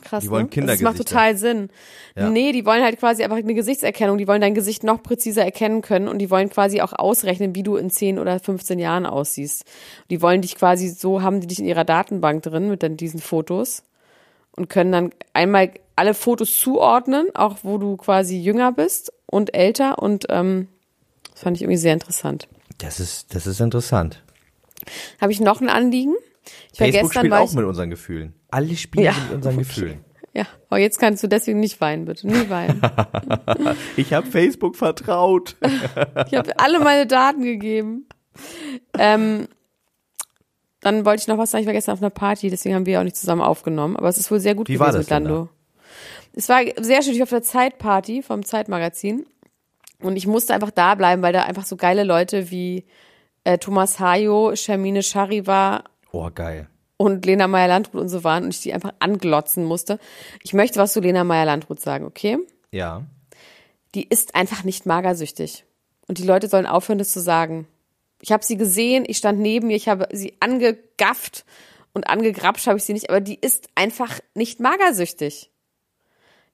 Krass, 0.03 0.23
Die 0.23 0.29
wollen 0.29 0.43
ne? 0.43 0.49
Das 0.49 0.81
macht 0.81 0.95
Kindergesichter. 0.97 1.05
total 1.05 1.37
Sinn. 1.37 1.69
Ja. 2.15 2.29
Nee, 2.29 2.51
die 2.51 2.65
wollen 2.65 2.83
halt 2.83 2.99
quasi 2.99 3.23
einfach 3.23 3.37
eine 3.37 3.53
Gesichtserkennung. 3.53 4.17
Die 4.17 4.27
wollen 4.27 4.41
dein 4.41 4.53
Gesicht 4.53 4.83
noch 4.83 5.01
präziser 5.01 5.43
erkennen 5.43 5.81
können 5.81 6.07
und 6.07 6.19
die 6.19 6.29
wollen 6.29 6.49
quasi 6.49 6.81
auch 6.81 6.93
ausrechnen, 6.93 7.55
wie 7.55 7.63
du 7.63 7.77
in 7.77 7.89
10 7.89 8.19
oder 8.19 8.39
15 8.39 8.77
Jahren 8.79 9.05
aussiehst. 9.05 9.65
Die 10.09 10.21
wollen 10.21 10.41
dich 10.41 10.55
quasi 10.55 10.89
so, 10.89 11.21
haben 11.21 11.41
die 11.41 11.47
dich 11.47 11.59
in 11.59 11.65
ihrer 11.65 11.83
Datenbank 11.85 12.43
drin 12.43 12.69
mit 12.69 12.83
dann 12.83 12.97
diesen 12.97 13.19
Fotos 13.19 13.83
und 14.55 14.69
können 14.69 14.91
dann 14.91 15.11
einmal 15.33 15.71
alle 15.95 16.13
Fotos 16.13 16.59
zuordnen, 16.59 17.27
auch 17.33 17.57
wo 17.63 17.79
du 17.79 17.97
quasi 17.97 18.37
jünger 18.37 18.71
bist 18.71 19.11
und 19.25 19.55
älter 19.55 19.97
und 19.99 20.27
ähm, 20.29 20.67
das 21.31 21.41
fand 21.43 21.57
ich 21.57 21.63
irgendwie 21.63 21.77
sehr 21.77 21.93
interessant. 21.93 22.47
Das 22.77 22.99
ist, 22.99 23.33
das 23.33 23.47
ist 23.47 23.59
interessant. 23.59 24.23
Habe 25.19 25.31
ich 25.31 25.39
noch 25.39 25.61
ein 25.61 25.69
Anliegen? 25.69 26.13
Ich 26.71 26.77
Facebook 26.77 27.01
gestern 27.11 27.21
spielt 27.25 27.33
auch 27.33 27.49
ich, 27.49 27.55
mit 27.55 27.65
unseren 27.65 27.89
Gefühlen. 27.89 28.33
Alle 28.49 28.75
spielen 28.77 29.05
Ja. 29.05 29.13
mit 29.27 29.35
unseren 29.37 29.57
Gefühlen. 29.57 30.05
ja, 30.33 30.45
aber 30.69 30.79
jetzt 30.79 30.99
kannst 30.99 31.23
du 31.23 31.27
deswegen 31.27 31.59
nicht 31.59 31.81
weinen, 31.81 32.05
bitte. 32.05 32.27
Nie 32.27 32.49
weinen. 32.49 32.81
Ich 33.97 34.13
habe 34.13 34.27
Facebook 34.27 34.75
vertraut. 34.75 35.55
Ich 36.27 36.35
habe 36.35 36.57
alle 36.59 36.79
meine 36.79 37.07
Daten 37.07 37.41
gegeben. 37.43 38.07
Ähm, 38.97 39.47
dann 40.81 41.03
wollte 41.05 41.21
ich 41.21 41.27
noch 41.27 41.37
was 41.39 41.51
sagen. 41.51 41.63
Ich 41.63 41.67
war 41.67 41.73
gestern 41.73 41.93
auf 41.93 42.01
einer 42.01 42.11
Party, 42.11 42.49
deswegen 42.49 42.75
haben 42.75 42.85
wir 42.85 42.99
auch 42.99 43.03
nicht 43.03 43.17
zusammen 43.17 43.41
aufgenommen. 43.41 43.97
Aber 43.97 44.07
es 44.07 44.17
ist 44.17 44.29
wohl 44.29 44.39
sehr 44.39 44.55
gut 44.55 44.69
Wie 44.69 44.73
gewesen 44.73 44.85
war 44.85 44.91
das 44.91 44.99
mit 45.01 45.09
Lando. 45.09 45.49
Es 46.33 46.47
war 46.47 46.61
sehr 46.79 47.01
schön. 47.01 47.13
Ich 47.13 47.19
war 47.19 47.23
auf 47.23 47.29
der 47.29 47.41
Zeitparty 47.41 48.21
vom 48.21 48.45
Zeitmagazin. 48.45 49.25
Und 50.01 50.15
ich 50.15 50.27
musste 50.27 50.53
einfach 50.53 50.71
da 50.71 50.95
bleiben, 50.95 51.21
weil 51.21 51.33
da 51.33 51.43
einfach 51.43 51.65
so 51.65 51.75
geile 51.75 52.03
Leute 52.03 52.51
wie 52.51 52.85
äh, 53.43 53.57
Thomas 53.57 53.99
Hayo, 53.99 54.55
Shermine 54.55 55.01
Shariva 55.03 55.83
Oh, 56.11 56.29
geil. 56.33 56.67
und 56.97 57.25
Lena 57.25 57.47
Meyer-Landrut 57.47 57.99
und 58.01 58.09
so 58.09 58.23
waren 58.23 58.43
und 58.45 58.53
ich 58.53 58.61
die 58.61 58.73
einfach 58.73 58.93
anglotzen 58.99 59.63
musste. 59.63 59.99
Ich 60.43 60.53
möchte 60.53 60.79
was 60.79 60.93
zu 60.93 60.99
Lena 60.99 61.23
Meyer-Landrut 61.23 61.79
sagen, 61.79 62.05
okay? 62.05 62.37
Ja. 62.71 63.03
die 63.95 64.07
ist 64.07 64.35
einfach 64.35 64.63
nicht 64.63 64.85
magersüchtig. 64.85 65.63
Und 66.07 66.19
die 66.19 66.23
Leute 66.25 66.47
sollen 66.47 66.65
aufhören, 66.67 66.99
das 66.99 67.11
zu 67.11 67.19
sagen. 67.21 67.67
Ich 68.21 68.31
habe 68.31 68.43
sie 68.43 68.57
gesehen, 68.57 69.03
ich 69.07 69.17
stand 69.17 69.39
neben 69.39 69.69
ihr, 69.69 69.75
ich 69.77 69.87
habe 69.89 70.07
sie 70.11 70.35
angegafft 70.39 71.45
und 71.93 72.07
angegrapscht 72.09 72.67
habe 72.67 72.77
ich 72.77 72.83
sie 72.83 72.93
nicht, 72.93 73.09
aber 73.09 73.21
die 73.21 73.39
ist 73.39 73.69
einfach 73.75 74.19
nicht 74.35 74.59
magersüchtig. 74.59 75.49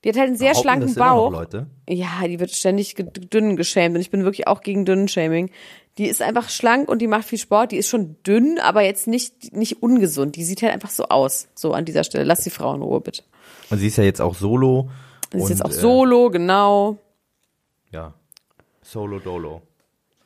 Die 0.04 0.10
hat 0.10 0.18
halt 0.18 0.28
einen 0.28 0.38
sehr 0.38 0.54
schlanken 0.56 0.89
noch 0.89 0.96
Bauch. 0.96 1.32
Leute? 1.32 1.68
Ja, 1.88 2.28
die 2.28 2.39
wird 2.39 2.52
ständig 2.52 2.96
dünn 2.96 3.56
geschämt 3.56 3.96
und 3.96 4.02
ich 4.02 4.12
bin 4.12 4.24
wirklich 4.26 4.48
auch 4.48 4.62
gegen 4.62 4.86
Dünnshaming. 4.86 5.50
Die 5.98 6.08
ist 6.08 6.22
einfach 6.22 6.50
schlank 6.50 6.89
und 6.89 7.00
die 7.02 7.08
macht 7.08 7.26
viel 7.26 7.38
Sport. 7.38 7.72
Die 7.72 7.78
ist 7.78 7.88
schon 7.88 8.18
dünn, 8.24 8.60
aber 8.60 8.82
jetzt 8.82 9.08
nicht, 9.08 9.54
nicht 9.54 9.82
ungesund. 9.82 10.36
Die 10.36 10.44
sieht 10.44 10.62
halt 10.62 10.74
einfach 10.74 10.89
so 10.89 11.06
aus. 11.06 11.48
So 11.54 11.74
an 11.74 11.86
dieser 11.86 12.04
Stelle. 12.04 12.24
Lass 12.24 12.42
die 12.42 12.50
Frau 12.50 12.74
in 12.74 12.82
Ruhe, 12.82 13.00
bitte. 13.00 13.24
Und 13.70 13.78
sie 13.78 13.88
ist 13.88 13.98
ja 13.98 14.04
jetzt 14.04 14.20
auch 14.20 14.36
solo. 14.36 14.89
Sie 15.32 15.38
ist 15.38 15.44
und, 15.44 15.50
jetzt 15.50 15.66
auch 15.66 15.70
äh, 15.70 15.74
solo, 15.74 16.30
genau. 16.32 16.98
Ja. 17.92 18.13
Solo 18.82 19.20
Dolo. 19.20 19.62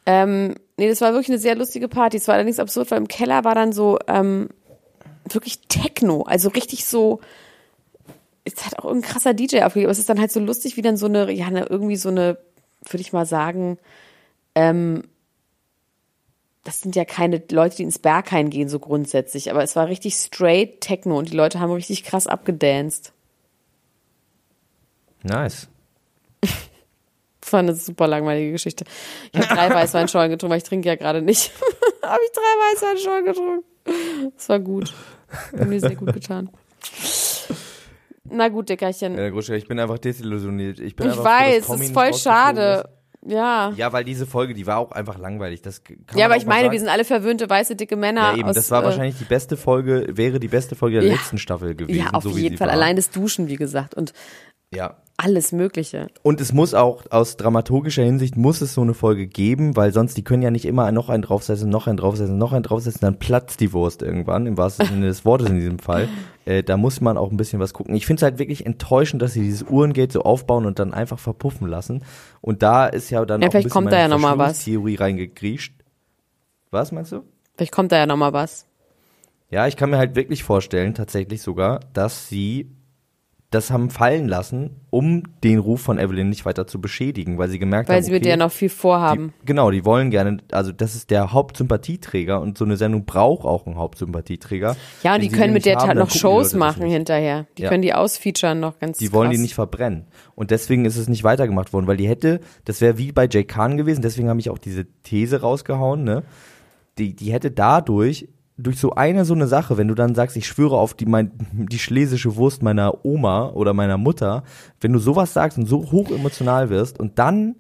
Ähm, 0.06 0.56
nee, 0.78 0.88
das 0.88 1.02
war 1.02 1.12
wirklich 1.12 1.30
eine 1.30 1.38
sehr 1.38 1.56
lustige 1.56 1.90
Party. 1.90 2.18
Es 2.18 2.28
war 2.28 2.36
allerdings 2.36 2.60
absurd, 2.60 2.90
weil 2.90 2.98
im 2.98 3.10
Keller 3.10 3.44
war 3.44 3.54
dann 3.54 3.74
so 3.74 4.00
ähm, 4.08 4.50
wirklich 5.30 5.60
Techno. 5.68 6.24
Also 6.24 6.50
richtig 6.50 6.86
so. 6.86 7.20
Es 8.53 8.65
hat 8.65 8.79
auch 8.79 8.86
irgendein 8.86 9.12
krasser 9.12 9.33
DJ 9.33 9.60
aber 9.60 9.75
es 9.75 9.99
ist 9.99 10.10
dann 10.10 10.19
halt 10.19 10.31
so 10.31 10.39
lustig, 10.39 10.77
wie 10.77 10.81
dann 10.81 10.97
so 10.97 11.05
eine, 11.05 11.31
ja, 11.31 11.47
eine, 11.47 11.65
irgendwie 11.65 11.95
so 11.95 12.10
eine, 12.10 12.38
würde 12.83 13.01
ich 13.01 13.13
mal 13.13 13.25
sagen, 13.25 13.77
ähm, 14.55 15.03
das 16.63 16.81
sind 16.81 16.95
ja 16.95 17.05
keine 17.05 17.41
Leute, 17.51 17.77
die 17.77 17.83
ins 17.83 17.99
Berghain 17.99 18.49
gehen, 18.49 18.67
so 18.67 18.79
grundsätzlich, 18.79 19.51
aber 19.51 19.63
es 19.63 19.75
war 19.75 19.88
richtig 19.88 20.15
straight 20.15 20.81
Techno 20.81 21.17
und 21.17 21.31
die 21.31 21.36
Leute 21.36 21.60
haben 21.60 21.71
richtig 21.71 22.03
krass 22.03 22.27
abgedanced. 22.27 23.13
Nice. 25.23 25.67
Das 27.39 27.53
war 27.53 27.62
eine 27.62 27.75
super 27.75 28.07
langweilige 28.07 28.51
Geschichte. 28.51 28.83
Ich 29.31 29.39
habe 29.39 29.55
drei 29.55 29.69
Weißweinschorlen 29.73 30.29
getrunken, 30.29 30.51
weil 30.51 30.57
ich 30.57 30.65
trinke 30.65 30.89
ja 30.89 30.95
gerade 30.95 31.21
nicht. 31.21 31.53
habe 32.03 32.19
ich 32.25 32.31
drei 32.33 32.41
Weißweinschorlen 32.41 33.25
getrunken. 33.25 33.63
Das 34.36 34.49
war 34.49 34.60
gut. 34.60 34.93
Hat 35.57 35.67
mir 35.67 35.79
sehr 35.79 35.95
gut 35.95 36.12
getan. 36.12 36.49
Na 38.32 38.50
gut, 38.50 38.70
Dickerchen. 38.70 39.18
Ja, 39.18 39.30
Gruschka, 39.30 39.54
ich 39.54 39.68
bin 39.68 39.80
einfach 39.80 39.98
desillusioniert. 40.00 40.80
Ich, 40.80 40.96
bin 40.96 41.08
ich 41.08 41.12
einfach 41.18 41.24
froh, 41.24 41.30
weiß, 41.46 41.66
Tommy 41.68 41.80
das 41.80 41.88
ist 41.88 41.94
voll 41.94 42.13
schade. 42.13 42.90
Ja. 43.26 43.70
Ist. 43.70 43.78
Ja, 43.78 43.92
weil 43.92 44.04
diese 44.06 44.26
Folge, 44.26 44.54
die 44.54 44.66
war 44.68 44.78
auch 44.78 44.92
einfach 44.92 45.18
langweilig. 45.18 45.62
Das 45.62 45.82
Ja, 46.16 46.26
aber 46.26 46.38
ich 46.38 46.46
meine, 46.46 46.62
sagen. 46.63 46.72
wir 46.72 46.80
sind 46.80 46.90
alle 46.90 47.04
verwöhnte, 47.04 47.50
weiße, 47.50 47.76
dicke 47.76 47.96
Männer. 47.98 48.22
Ja, 48.32 48.38
eben, 48.38 48.48
aus, 48.50 48.56
das 48.56 48.72
war 48.72 48.84
äh, 48.84 48.86
wahrscheinlich 48.86 49.18
die 49.18 49.26
beste 49.26 49.58
Folge, 49.58 50.06
wäre 50.12 50.40
die 50.40 50.48
beste 50.48 50.76
Folge 50.76 51.02
der 51.02 51.10
Ja. 51.10 51.16
letzten 51.16 51.38
Staffel 51.38 51.76
gewesen. 51.76 52.00
Ja, 52.00 52.12
auf 52.12 52.24
so 52.24 52.30
jeden 52.30 52.58
Fall. 52.58 52.68
war. 52.68 52.74
Allein 52.74 52.96
das 52.96 53.10
Duschen, 53.10 53.48
wie 53.50 53.56
gesagt. 53.58 53.96
Und 53.96 54.13
Ja. 54.74 54.96
alles 55.18 55.52
Mögliche. 55.52 56.08
Und 56.24 56.40
es 56.40 56.54
muss 56.54 56.74
auch 56.74 57.04
aus 57.10 57.36
dramaturgischer 57.36 58.04
Hinsicht 58.04 58.38
muss 58.38 58.62
es 58.62 58.74
so 58.74 58.82
eine 58.82 58.94
Folge 58.94 59.28
geben, 59.28 59.76
weil 59.76 59.92
sonst 59.92 60.16
die 60.16 60.24
können 60.24 60.44
ja 60.44 60.52
nicht 60.52 60.66
immer 60.66 60.90
noch 60.94 61.10
einen 61.10 61.24
draufsetzen, 61.24 61.70
noch 61.70 61.88
einen 61.88 61.98
draufsetzen, 61.98 62.38
noch 62.38 62.54
einen 62.54 62.63
draufsetzen, 62.63 63.02
dann 63.02 63.20
platzt 63.20 63.60
die 63.60 63.74
Wurst 63.74 64.04
irgendwann, 64.04 64.46
im 64.46 64.58
wahrsten 64.58 64.86
Sinne 64.88 65.08
des 65.08 65.26
Wortes 65.26 65.50
in 65.50 65.56
diesem 65.60 65.80
Fall. 65.80 66.08
Äh, 66.47 66.63
da 66.63 66.77
muss 66.77 67.01
man 67.01 67.17
auch 67.17 67.29
ein 67.29 67.36
bisschen 67.36 67.60
was 67.60 67.73
gucken. 67.73 67.93
Ich 67.93 68.05
finde 68.05 68.19
es 68.19 68.23
halt 68.23 68.39
wirklich 68.39 68.65
enttäuschend, 68.65 69.21
dass 69.21 69.33
sie 69.33 69.41
dieses 69.41 69.63
Uhrengate 69.63 70.13
so 70.13 70.21
aufbauen 70.21 70.65
und 70.65 70.79
dann 70.79 70.93
einfach 70.93 71.19
verpuffen 71.19 71.67
lassen. 71.67 72.05
Und 72.39 72.63
da 72.63 72.88
ist 72.88 73.10
ja 73.10 73.25
dann 73.25 73.41
Ja, 73.41 73.49
auch 73.49 73.53
ein 73.53 73.60
vielleicht 73.60 73.69
kommt 73.69 73.91
da 73.91 73.99
ja 73.99 74.07
noch 74.07 74.17
mal 74.17 74.38
was. 74.38 74.63
Verschwörungstheorie 74.63 74.95
reingekriescht. 74.95 75.73
Was 76.71 76.93
meinst 76.93 77.12
du? 77.12 77.23
Vielleicht 77.55 77.73
kommt 77.73 77.91
da 77.91 77.97
ja 77.97 78.05
noch 78.05 78.15
mal 78.15 78.31
was. 78.31 78.65
Ja, 79.49 79.67
ich 79.67 79.75
kann 79.75 79.89
mir 79.89 79.97
halt 79.97 80.15
wirklich 80.15 80.43
vorstellen, 80.43 80.93
tatsächlich 80.93 81.41
sogar, 81.41 81.81
dass 81.91 82.29
sie 82.29 82.71
das 83.49 83.71
haben 83.71 83.89
fallen 83.89 84.27
lassen, 84.27 84.71
um 84.89 85.23
den 85.41 85.60
Ruf 85.60 85.79
von 85.79 85.97
Evelyn 85.99 86.27
nicht 86.27 86.45
weiter 86.45 86.67
zu 86.67 86.81
beschädigen, 86.81 87.38
weil 87.38 87.47
sie 87.47 87.60
gemerkt 87.60 87.88
Weil 87.88 87.95
haben, 87.97 88.03
sie 88.03 88.12
mit 88.12 88.21
okay, 88.21 88.29
der 88.29 88.38
noch 88.38 88.51
viel 88.51 88.67
vorhaben. 88.67 89.33
die, 89.41 89.45
genau, 89.45 89.71
die 89.71 89.86
wollen 89.86 90.12
gerne, 90.12 90.39
also 90.51 90.73
das 90.73 90.95
ist 90.95 91.12
der 91.12 91.31
Hauptsympathieträger 91.31 92.41
und 92.41 92.57
so 92.57 92.65
eine 92.65 92.75
Sendung 92.75 93.05
braucht 93.05 93.45
auch 93.45 93.65
einen 93.65 93.77
Hauptsympathieträger. 93.77 94.75
ja, 95.03 95.15
und 95.15 95.21
die 95.21 95.29
können 95.29 95.53
mit 95.53 95.65
der 95.65 95.77
haben, 95.77 95.88
dann 95.88 95.97
noch 95.99 96.10
die 96.10 96.17
Shows 96.19 96.53
machen 96.55 96.88
hinterher. 96.88 97.47
Die 97.57 97.63
Ja. 97.63 97.69
können 97.69 97.83
die 97.83 97.93
ausfeaturen 97.93 98.60
noch 98.60 98.79
ganz 98.79 98.97
Die 98.97 99.13
wollen 99.13 99.29
krass. 99.29 99.38
die 99.38 99.41
nicht 99.43 99.55
verbrennen. 99.55 100.07
Und 100.36 100.51
deswegen 100.51 100.83
ist 100.83 100.97
es 100.97 101.07
nicht 101.07 101.23
weitergemacht 101.23 101.71
worden, 101.71 101.88
weil 101.88 101.97
die 101.97 102.07
hätte, 102.10 102.41
das 102.65 102.81
wäre 102.81 102.97
wie 102.97 103.13
bei 103.13 103.27
Jay 103.31 103.45
Khan 103.45 103.77
gewesen, 103.77 104.01
deswegen 104.01 104.27
habe 104.29 104.39
ich 104.41 104.49
auch 104.49 104.57
diese 104.57 104.86
These 105.03 105.39
rausgehauen, 105.41 106.03
ne? 106.03 106.23
Die, 106.97 107.15
die 107.15 107.31
hätte 107.31 107.51
dadurch, 107.51 108.27
durch 108.58 108.80
so 108.80 108.91
eine 108.96 109.24
so 109.26 109.34
eine 109.36 109.48
Sache, 109.48 109.78
wenn 109.78 109.88
du 109.88 109.93
dann 109.96 110.15
sagst, 110.15 110.36
ich 110.36 110.48
schwöre 110.48 110.78
auf 110.78 110.93
die, 110.96 111.06
mein, 111.06 111.32
die 111.52 111.78
schlesische 111.80 112.36
Wurst 112.38 112.63
meiner 112.63 113.06
Oma 113.06 113.50
oder 113.52 113.74
meiner 113.74 113.98
Mutter, 113.98 114.43
wenn 114.82 114.93
du 114.93 115.00
sowas 115.00 115.34
sagst 115.34 115.58
und 115.58 115.67
so 115.67 115.91
hoch 115.91 116.10
emotional 116.10 116.70
wirst 116.70 117.00
und 117.00 117.20
dann 117.20 117.56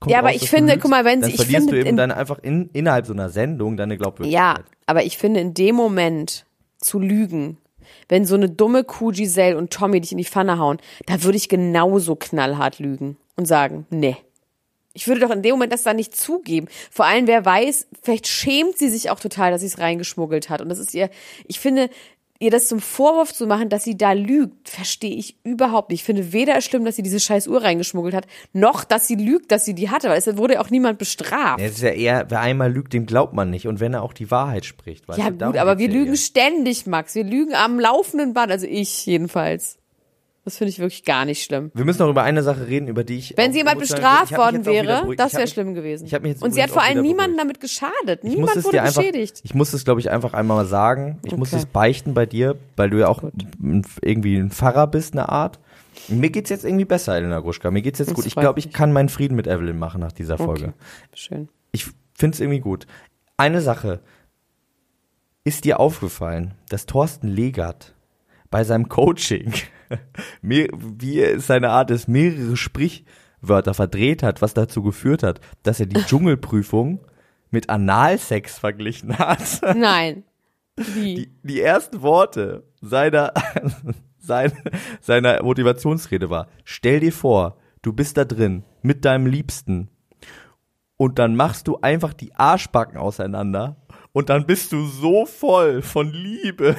kommt 0.00 0.12
Ja, 0.12 0.20
aber 0.20 0.28
raus, 0.28 0.36
ich 0.42 0.48
finde, 0.48 0.72
lügst, 0.72 0.82
guck 0.82 0.90
mal, 0.90 1.04
wenn 1.04 1.20
dann 1.20 1.28
sie- 1.30 1.36
ich 1.36 1.42
verlierst 1.42 1.66
finde, 1.68 1.72
du 1.72 1.80
eben 1.80 1.88
in- 1.90 1.96
dann 1.96 2.12
einfach 2.12 2.38
in, 2.38 2.70
innerhalb 2.72 3.06
so 3.06 3.12
einer 3.12 3.28
Sendung 3.28 3.76
deine 3.76 3.96
Glaubwürdigkeit. 3.98 4.58
Ja, 4.58 4.64
aber 4.86 5.04
ich 5.04 5.18
finde 5.18 5.40
in 5.40 5.54
dem 5.54 5.74
Moment 5.76 6.46
zu 6.78 6.98
lügen, 6.98 7.58
wenn 8.08 8.24
so 8.24 8.34
eine 8.34 8.48
dumme 8.48 8.84
Kuh 8.84 9.10
Giselle 9.10 9.56
und 9.58 9.70
Tommy 9.72 10.00
dich 10.00 10.12
in 10.12 10.18
die 10.18 10.24
Pfanne 10.24 10.58
hauen, 10.58 10.78
da 11.06 11.22
würde 11.24 11.36
ich 11.36 11.48
genauso 11.48 12.16
knallhart 12.16 12.78
lügen 12.78 13.16
und 13.36 13.46
sagen, 13.46 13.86
nee. 13.90 14.16
Ich 14.94 15.06
würde 15.06 15.20
doch 15.20 15.30
in 15.30 15.42
dem 15.42 15.52
Moment 15.52 15.72
das 15.72 15.82
dann 15.82 15.96
nicht 15.96 16.16
zugeben. 16.16 16.66
Vor 16.90 17.04
allem, 17.06 17.26
wer 17.26 17.44
weiß, 17.44 17.86
vielleicht 18.02 18.26
schämt 18.26 18.78
sie 18.78 18.88
sich 18.88 19.10
auch 19.10 19.20
total, 19.20 19.50
dass 19.50 19.60
sie 19.60 19.66
es 19.68 19.78
reingeschmuggelt 19.78 20.50
hat. 20.50 20.60
Und 20.60 20.68
das 20.70 20.78
ist 20.78 20.94
ihr, 20.94 21.10
ich 21.46 21.60
finde, 21.60 21.88
ihr 22.40 22.50
das 22.50 22.68
zum 22.68 22.80
Vorwurf 22.80 23.32
zu 23.34 23.46
machen, 23.46 23.68
dass 23.68 23.84
sie 23.84 23.96
da 23.96 24.12
lügt, 24.12 24.68
verstehe 24.68 25.14
ich 25.14 25.36
überhaupt 25.44 25.90
nicht. 25.90 26.00
Ich 26.00 26.04
finde 26.04 26.32
weder 26.32 26.56
es 26.56 26.64
schlimm, 26.64 26.84
dass 26.84 26.96
sie 26.96 27.02
diese 27.02 27.18
scheiß 27.20 27.48
Uhr 27.48 27.62
reingeschmuggelt 27.62 28.14
hat, 28.14 28.26
noch, 28.52 28.84
dass 28.84 29.08
sie 29.08 29.16
lügt, 29.16 29.50
dass 29.50 29.64
sie 29.64 29.74
die 29.74 29.90
hatte, 29.90 30.08
weil 30.08 30.18
es 30.18 30.36
wurde 30.36 30.54
ja 30.54 30.60
auch 30.60 30.70
niemand 30.70 30.98
bestraft. 30.98 31.58
Ja, 31.60 31.66
Es 31.66 31.72
ist 31.72 31.82
ja 31.82 31.90
eher, 31.90 32.26
wer 32.28 32.40
einmal 32.40 32.72
lügt, 32.72 32.92
dem 32.92 33.06
glaubt 33.06 33.34
man 33.34 33.50
nicht. 33.50 33.66
Und 33.66 33.80
wenn 33.80 33.92
er 33.94 34.02
auch 34.02 34.12
die 34.12 34.30
Wahrheit 34.30 34.64
spricht. 34.64 35.08
Weißt 35.08 35.18
Ja 35.18 35.30
du, 35.30 35.46
gut, 35.46 35.56
aber 35.56 35.78
wir 35.78 35.88
lügen 35.88 36.12
eher. 36.12 36.16
ständig, 36.16 36.86
Max. 36.86 37.14
Wir 37.16 37.24
lügen 37.24 37.54
am 37.54 37.78
laufenden 37.80 38.34
Band, 38.34 38.52
also 38.52 38.66
ich 38.66 39.04
jedenfalls. 39.06 39.77
Das 40.48 40.56
finde 40.56 40.70
ich 40.70 40.78
wirklich 40.78 41.04
gar 41.04 41.26
nicht 41.26 41.42
schlimm. 41.44 41.70
Wir 41.74 41.84
müssen 41.84 41.98
noch 41.98 42.08
über 42.08 42.22
eine 42.22 42.42
Sache 42.42 42.66
reden, 42.66 42.88
über 42.88 43.04
die 43.04 43.18
ich. 43.18 43.34
Wenn 43.36 43.52
sie 43.52 43.58
jemand 43.58 43.78
bestraft 43.80 44.32
worden 44.34 44.64
wäre, 44.64 45.06
das 45.14 45.34
wäre 45.34 45.46
schlimm 45.46 45.74
gewesen. 45.74 46.06
ich 46.06 46.12
mich 46.20 46.32
jetzt 46.32 46.42
Und 46.42 46.54
sie 46.54 46.62
hat 46.62 46.70
vor 46.70 46.80
allem 46.82 47.02
niemanden 47.02 47.36
beruhigt. 47.36 47.40
damit 47.40 47.60
geschadet. 47.60 48.20
Ich 48.22 48.30
muss 48.30 48.34
Niemand 48.36 48.56
es 48.56 48.64
wurde 48.64 48.80
einfach, 48.82 48.96
beschädigt. 49.02 49.40
ich 49.42 49.54
muss 49.54 49.74
es, 49.74 49.84
glaube 49.84 50.00
ich, 50.00 50.10
einfach 50.10 50.32
einmal 50.32 50.56
mal 50.56 50.64
sagen. 50.66 51.18
Ich 51.26 51.36
muss 51.36 51.48
Okay. 51.52 51.58
es 51.58 51.66
beichten 51.66 52.14
bei 52.14 52.24
dir, 52.24 52.56
weil 52.76 52.88
du 52.88 52.98
ja 52.98 53.08
auch 53.08 53.22
ein, 53.22 53.84
irgendwie 54.00 54.36
ein 54.38 54.50
Pfarrer 54.50 54.86
bist, 54.86 55.12
eine 55.12 55.28
Art. 55.28 55.58
Mir 56.08 56.30
geht's 56.30 56.48
jetzt 56.48 56.64
irgendwie 56.64 56.86
besser, 56.86 57.14
Elena 57.14 57.40
Gruschka. 57.40 57.70
Mir 57.70 57.82
geht's 57.82 57.98
jetzt 57.98 58.08
Das 58.08 58.14
gut. 58.14 58.24
Ich 58.24 58.34
glaube, 58.34 58.58
ich 58.58 58.72
kann 58.72 58.92
meinen 58.92 59.10
Frieden 59.10 59.34
mit 59.36 59.46
Evelyn 59.46 59.78
machen 59.78 60.00
nach 60.00 60.12
dieser 60.12 60.38
Folge. 60.38 60.68
Okay. 60.68 60.74
Schön. 61.14 61.48
Ich 61.72 61.86
finde 62.14 62.34
es 62.36 62.40
irgendwie 62.40 62.60
gut. 62.60 62.86
Eine 63.36 63.60
Sache. 63.60 64.00
Ist 65.44 65.64
dir 65.64 65.78
aufgefallen, 65.80 66.54
dass 66.68 66.86
Thorsten 66.86 67.28
Legert 67.28 67.94
bei 68.50 68.64
seinem 68.64 68.88
Coaching, 68.88 69.52
wie 70.42 71.20
es 71.20 71.46
seine 71.46 71.70
Art 71.70 71.90
ist, 71.90 72.08
mehrere 72.08 72.56
Sprichwörter 72.56 73.74
verdreht 73.74 74.22
hat, 74.22 74.42
was 74.42 74.54
dazu 74.54 74.82
geführt 74.82 75.22
hat, 75.22 75.40
dass 75.62 75.80
er 75.80 75.86
die 75.86 76.00
Dschungelprüfung 76.06 77.00
mit 77.50 77.70
Analsex 77.70 78.58
verglichen 78.58 79.18
hat? 79.18 79.60
Nein. 79.76 80.24
Wie? 80.76 81.14
Die, 81.14 81.32
die 81.42 81.60
ersten 81.60 82.02
Worte 82.02 82.64
seiner, 82.80 83.32
sein, 84.18 84.52
seiner 85.00 85.42
Motivationsrede 85.42 86.30
war, 86.30 86.48
stell 86.64 87.00
dir 87.00 87.12
vor, 87.12 87.56
du 87.82 87.92
bist 87.92 88.16
da 88.16 88.24
drin 88.24 88.64
mit 88.82 89.04
deinem 89.04 89.26
Liebsten 89.26 89.88
und 90.96 91.18
dann 91.18 91.36
machst 91.36 91.68
du 91.68 91.78
einfach 91.80 92.12
die 92.12 92.34
Arschbacken 92.34 92.98
auseinander 92.98 93.76
und 94.12 94.30
dann 94.30 94.46
bist 94.46 94.72
du 94.72 94.86
so 94.86 95.26
voll 95.26 95.82
von 95.82 96.12
Liebe. 96.12 96.76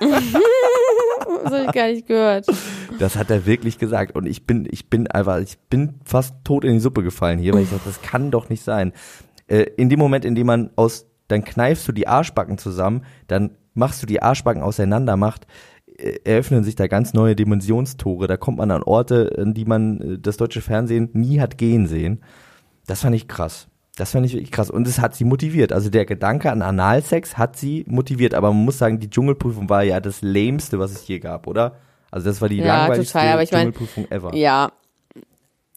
Das 1.44 1.52
habe 1.52 1.64
ich 1.64 1.72
gar 1.72 1.88
nicht 1.88 2.06
gehört. 2.06 2.46
Das 2.98 3.16
hat 3.16 3.30
er 3.30 3.46
wirklich 3.46 3.78
gesagt 3.78 4.16
und 4.16 4.26
ich 4.26 4.46
bin, 4.46 4.66
ich 4.70 4.90
bin 4.90 5.06
einfach, 5.06 5.38
ich 5.38 5.58
bin 5.70 5.94
fast 6.04 6.34
tot 6.44 6.64
in 6.64 6.72
die 6.74 6.80
Suppe 6.80 7.02
gefallen 7.02 7.38
hier, 7.38 7.54
weil 7.54 7.62
ich 7.62 7.70
dachte, 7.70 7.82
das 7.86 8.02
kann 8.02 8.30
doch 8.30 8.48
nicht 8.48 8.64
sein. 8.64 8.92
Äh, 9.46 9.66
in 9.76 9.88
dem 9.88 9.98
Moment, 9.98 10.24
in 10.24 10.34
dem 10.34 10.46
man 10.46 10.70
aus, 10.76 11.06
dann 11.28 11.44
kneifst 11.44 11.86
du 11.86 11.92
die 11.92 12.08
Arschbacken 12.08 12.58
zusammen, 12.58 13.04
dann 13.26 13.56
machst 13.74 14.02
du 14.02 14.06
die 14.06 14.22
Arschbacken 14.22 14.62
auseinander, 14.62 15.16
macht, 15.16 15.46
äh, 15.98 16.18
eröffnen 16.24 16.64
sich 16.64 16.74
da 16.74 16.86
ganz 16.86 17.14
neue 17.14 17.36
Dimensionstore. 17.36 18.26
Da 18.26 18.36
kommt 18.36 18.58
man 18.58 18.70
an 18.70 18.82
Orte, 18.82 19.36
an 19.38 19.54
die 19.54 19.64
man 19.64 20.00
äh, 20.00 20.18
das 20.18 20.36
deutsche 20.36 20.60
Fernsehen 20.60 21.10
nie 21.12 21.40
hat 21.40 21.58
gehen 21.58 21.86
sehen. 21.86 22.22
Das 22.86 23.02
fand 23.02 23.14
ich 23.14 23.28
krass. 23.28 23.68
Das 23.98 24.12
fand 24.12 24.24
ich 24.26 24.32
wirklich 24.32 24.50
krass. 24.52 24.70
Und 24.70 24.86
es 24.86 24.98
hat 25.00 25.14
sie 25.14 25.24
motiviert. 25.24 25.72
Also 25.72 25.90
der 25.90 26.04
Gedanke 26.06 26.50
an 26.52 26.62
Analsex 26.62 27.36
hat 27.36 27.56
sie 27.56 27.84
motiviert. 27.88 28.32
Aber 28.34 28.52
man 28.52 28.64
muss 28.64 28.78
sagen, 28.78 29.00
die 29.00 29.10
Dschungelprüfung 29.10 29.68
war 29.68 29.82
ja 29.82 30.00
das 30.00 30.22
lämste, 30.22 30.78
was 30.78 30.92
es 30.92 31.06
je 31.08 31.18
gab, 31.18 31.46
oder? 31.46 31.76
Also 32.10 32.26
das 32.28 32.40
war 32.40 32.48
die 32.48 32.58
Ja, 32.58 32.66
langweiligste 32.78 33.12
total, 33.12 33.32
aber 33.32 33.42
ich 33.42 33.52
mein, 33.52 33.60
Dschungelprüfung 33.72 34.10
ever. 34.10 34.34
Ja. 34.34 34.72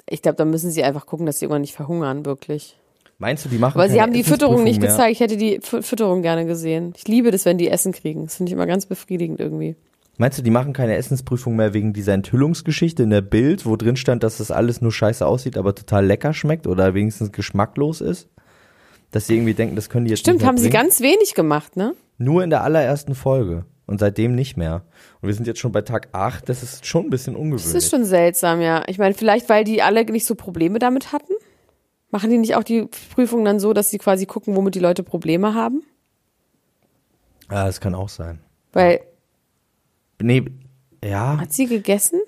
Ich 0.07 0.21
glaube, 0.21 0.35
da 0.37 0.45
müssen 0.45 0.71
sie 0.71 0.83
einfach 0.83 1.05
gucken, 1.05 1.25
dass 1.25 1.39
sie 1.39 1.45
irgendwann 1.45 1.61
nicht 1.61 1.73
verhungern, 1.75 2.25
wirklich. 2.25 2.77
Meinst 3.17 3.45
du, 3.45 3.49
die 3.49 3.57
machen 3.57 3.79
Aber 3.79 3.87
sie 3.89 4.01
haben 4.01 4.13
die 4.13 4.23
Fütterung 4.23 4.63
nicht 4.63 4.81
mehr? 4.81 4.89
gezeigt. 4.89 5.11
Ich 5.13 5.19
hätte 5.19 5.37
die 5.37 5.59
Fü- 5.59 5.81
Fütterung 5.83 6.21
gerne 6.21 6.45
gesehen. 6.45 6.93
Ich 6.97 7.07
liebe 7.07 7.31
das, 7.31 7.45
wenn 7.45 7.57
die 7.57 7.69
Essen 7.69 7.91
kriegen. 7.91 8.25
Das 8.25 8.35
finde 8.35 8.49
ich 8.49 8.53
immer 8.53 8.65
ganz 8.65 8.85
befriedigend 8.87 9.39
irgendwie. 9.39 9.75
Meinst 10.21 10.37
du, 10.37 10.43
die 10.43 10.51
machen 10.51 10.73
keine 10.73 10.97
Essensprüfung 10.97 11.55
mehr 11.55 11.73
wegen 11.73 11.93
dieser 11.93 12.13
Enthüllungsgeschichte 12.13 13.01
in 13.01 13.09
der 13.09 13.21
Bild, 13.21 13.65
wo 13.65 13.75
drin 13.75 13.95
stand, 13.95 14.21
dass 14.21 14.37
das 14.37 14.51
alles 14.51 14.79
nur 14.79 14.91
scheiße 14.91 15.25
aussieht, 15.25 15.57
aber 15.57 15.73
total 15.73 16.05
lecker 16.05 16.31
schmeckt 16.31 16.67
oder 16.67 16.93
wenigstens 16.93 17.31
geschmacklos 17.31 18.01
ist? 18.01 18.29
Dass 19.09 19.25
sie 19.25 19.37
irgendwie 19.37 19.55
denken, 19.55 19.75
das 19.75 19.89
können 19.89 20.05
die 20.05 20.11
jetzt 20.11 20.19
Stimmt, 20.19 20.35
nicht 20.35 20.41
mehr 20.43 20.47
haben 20.49 20.57
sie 20.59 20.69
bringen? 20.69 20.83
ganz 20.83 21.01
wenig 21.01 21.33
gemacht, 21.33 21.75
ne? 21.75 21.95
Nur 22.19 22.43
in 22.43 22.51
der 22.51 22.61
allerersten 22.63 23.15
Folge. 23.15 23.65
und 23.87 23.97
seitdem 23.99 24.35
nicht 24.35 24.57
mehr. 24.57 24.83
Und 25.21 25.27
wir 25.29 25.33
sind 25.33 25.47
jetzt 25.47 25.59
schon 25.59 25.71
bei 25.71 25.81
Tag 25.81 26.09
8, 26.11 26.47
das 26.47 26.61
ist 26.61 26.85
schon 26.85 27.05
ein 27.05 27.09
bisschen 27.09 27.35
ungewöhnlich. 27.35 27.73
Das 27.73 27.73
ist 27.83 27.89
schon 27.89 28.05
seltsam, 28.05 28.61
ja. 28.61 28.83
Ich 28.85 28.99
meine, 28.99 29.15
vielleicht, 29.15 29.49
weil 29.49 29.63
die 29.63 29.81
alle 29.81 30.05
nicht 30.05 30.27
so 30.27 30.35
Probleme 30.35 30.77
damit 30.77 31.13
hatten. 31.13 31.33
Machen 32.11 32.29
die 32.29 32.37
nicht 32.37 32.55
auch 32.55 32.63
die 32.63 32.87
Prüfung 33.15 33.43
dann 33.43 33.59
so, 33.59 33.73
dass 33.73 33.89
sie 33.89 33.97
quasi 33.97 34.27
gucken, 34.27 34.55
womit 34.55 34.75
die 34.75 34.79
Leute 34.79 35.01
Probleme 35.01 35.55
haben? 35.55 35.81
ja, 37.49 37.65
das 37.65 37.81
kann 37.81 37.95
auch 37.95 38.09
sein. 38.09 38.39
Weil, 38.71 39.01
Nee, 40.21 40.45
ja, 41.03 41.39
hat 41.39 41.51
sie 41.53 41.67
gegessen? 41.67 42.21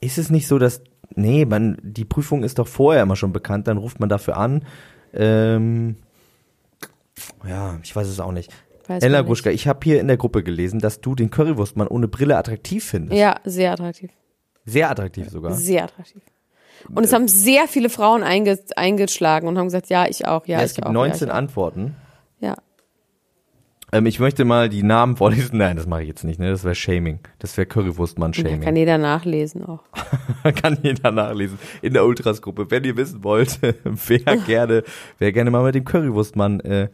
ist 0.00 0.18
es 0.18 0.30
nicht 0.30 0.46
so, 0.46 0.58
dass, 0.58 0.82
nee, 1.14 1.44
man, 1.44 1.78
die 1.82 2.04
Prüfung 2.04 2.44
ist 2.44 2.58
doch 2.58 2.68
vorher 2.68 3.02
immer 3.02 3.16
schon 3.16 3.32
bekannt, 3.32 3.66
dann 3.66 3.78
ruft 3.78 4.00
man 4.00 4.08
dafür 4.08 4.36
an. 4.36 4.64
Ähm, 5.12 5.96
ja, 7.46 7.78
ich 7.82 7.94
weiß 7.94 8.06
es 8.08 8.20
auch 8.20 8.32
nicht. 8.32 8.52
Weiß 8.86 9.02
Ella. 9.02 9.22
Gruschka, 9.22 9.50
ich 9.50 9.66
habe 9.66 9.80
hier 9.82 10.00
in 10.00 10.06
der 10.06 10.16
Gruppe 10.16 10.42
gelesen, 10.42 10.78
dass 10.78 11.00
du 11.00 11.14
den 11.14 11.30
Currywurstmann 11.30 11.88
ohne 11.88 12.08
Brille 12.08 12.36
attraktiv 12.36 12.84
findest. 12.84 13.18
Ja, 13.18 13.36
sehr 13.44 13.72
attraktiv. 13.72 14.10
Sehr 14.64 14.90
attraktiv 14.90 15.28
sogar. 15.28 15.52
Sehr 15.52 15.84
attraktiv. 15.84 16.22
Und 16.94 17.04
es 17.04 17.12
haben 17.12 17.26
sehr 17.26 17.66
viele 17.66 17.88
Frauen 17.88 18.22
einge 18.22 18.58
eingeschlagen 18.76 19.48
und 19.48 19.58
haben 19.58 19.66
gesagt, 19.66 19.88
ja, 19.88 20.06
ich 20.06 20.26
auch, 20.26 20.46
ja, 20.46 20.58
Ja, 20.58 20.64
ich 20.64 20.70
es 20.70 20.74
gibt 20.74 20.86
auch. 20.86 20.92
19 20.92 21.28
ja, 21.28 21.34
Antworten. 21.34 21.96
Ähm, 23.96 24.06
ich 24.06 24.20
möchte 24.20 24.44
mal 24.44 24.68
die 24.68 24.82
Namen 24.82 25.16
vorlesen. 25.16 25.56
Nein, 25.58 25.76
das 25.76 25.86
mache 25.86 26.02
ich 26.02 26.08
jetzt 26.08 26.24
nicht. 26.24 26.38
Ne? 26.38 26.50
Das 26.50 26.64
wäre 26.64 26.74
Shaming. 26.74 27.20
Das 27.38 27.56
wäre. 27.56 27.66
Currywurstmann-Shaming. 27.66 28.60
Kann 28.60 28.76
jeder 28.76 28.98
nachlesen 28.98 29.64
auch. 29.64 29.80
Kann 30.62 30.78
jeder 30.82 31.10
nachlesen 31.10 31.58
in 31.82 31.94
der 31.94 32.04
Ultras-Gruppe. 32.04 32.70
Wenn 32.70 32.84
ihr 32.84 32.96
wissen 32.96 33.24
wollt, 33.24 33.58
wer 33.84 34.36
gerne, 34.36 34.82
wer 35.18 35.32
gerne 35.32 35.50
mal 35.50 35.64
mit 35.64 35.74
dem 35.74 35.84
Currywurstmann 35.84 36.60
äh, 36.60 36.88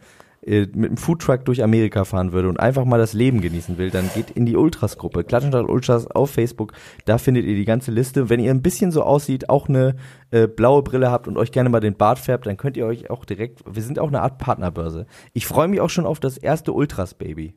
mit 0.45 0.89
dem 0.89 0.97
Foodtruck 0.97 1.45
durch 1.45 1.63
Amerika 1.63 2.03
fahren 2.03 2.31
würde 2.31 2.49
und 2.49 2.59
einfach 2.59 2.85
mal 2.85 2.97
das 2.97 3.13
Leben 3.13 3.41
genießen 3.41 3.77
will, 3.77 3.89
dann 3.89 4.09
geht 4.13 4.31
in 4.31 4.45
die 4.45 4.57
Ultras-Gruppe. 4.57 5.23
Klatschenstadt 5.23 5.69
Ultras 5.69 6.07
auf 6.07 6.31
Facebook. 6.31 6.73
Da 7.05 7.17
findet 7.17 7.45
ihr 7.45 7.55
die 7.55 7.65
ganze 7.65 7.91
Liste. 7.91 8.29
Wenn 8.29 8.39
ihr 8.39 8.51
ein 8.51 8.61
bisschen 8.61 8.91
so 8.91 9.03
aussieht, 9.03 9.49
auch 9.49 9.69
eine 9.69 9.95
äh, 10.31 10.47
blaue 10.47 10.83
Brille 10.83 11.11
habt 11.11 11.27
und 11.27 11.37
euch 11.37 11.51
gerne 11.51 11.69
mal 11.69 11.79
den 11.79 11.95
Bart 11.95 12.19
färbt, 12.19 12.45
dann 12.45 12.57
könnt 12.57 12.77
ihr 12.77 12.85
euch 12.85 13.09
auch 13.09 13.25
direkt, 13.25 13.61
wir 13.65 13.83
sind 13.83 13.99
auch 13.99 14.09
eine 14.09 14.21
Art 14.21 14.37
Partnerbörse. 14.37 15.05
Ich 15.33 15.45
freue 15.45 15.67
mich 15.67 15.79
auch 15.79 15.89
schon 15.89 16.05
auf 16.05 16.19
das 16.19 16.37
erste 16.37 16.73
Ultras-Baby. 16.73 17.53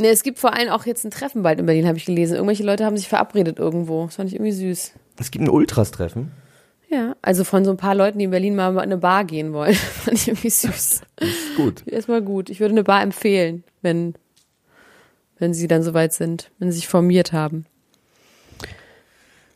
Ne, 0.00 0.08
es 0.08 0.22
gibt 0.22 0.38
vor 0.38 0.54
allem 0.54 0.70
auch 0.70 0.86
jetzt 0.86 1.04
ein 1.04 1.10
Treffen 1.10 1.42
bald 1.42 1.60
in 1.60 1.66
Berlin, 1.66 1.86
habe 1.86 1.98
ich 1.98 2.06
gelesen. 2.06 2.34
Irgendwelche 2.34 2.64
Leute 2.64 2.84
haben 2.84 2.96
sich 2.96 3.08
verabredet 3.08 3.58
irgendwo. 3.58 4.06
Das 4.06 4.16
fand 4.16 4.28
ich 4.28 4.34
irgendwie 4.34 4.52
süß. 4.52 4.94
Es 5.18 5.30
gibt 5.30 5.44
ein 5.44 5.50
Ultras-Treffen. 5.50 6.32
Ja, 6.92 7.16
also 7.22 7.44
von 7.44 7.64
so 7.64 7.70
ein 7.70 7.78
paar 7.78 7.94
Leuten, 7.94 8.18
die 8.18 8.26
in 8.26 8.30
Berlin 8.30 8.54
mal 8.54 8.70
in 8.72 8.78
eine 8.78 8.98
Bar 8.98 9.24
gehen 9.24 9.54
wollen. 9.54 9.74
fand 10.04 10.18
ich 10.18 10.28
irgendwie 10.28 10.50
süß. 10.50 11.00
Gut. 11.56 11.82
Erstmal 11.86 12.20
gut. 12.20 12.50
Ich 12.50 12.60
würde 12.60 12.72
eine 12.74 12.84
Bar 12.84 13.02
empfehlen, 13.02 13.64
wenn, 13.80 14.14
wenn 15.38 15.54
sie 15.54 15.68
dann 15.68 15.82
soweit 15.82 16.12
sind, 16.12 16.50
wenn 16.58 16.70
sie 16.70 16.76
sich 16.76 16.88
formiert 16.88 17.32
haben. 17.32 17.64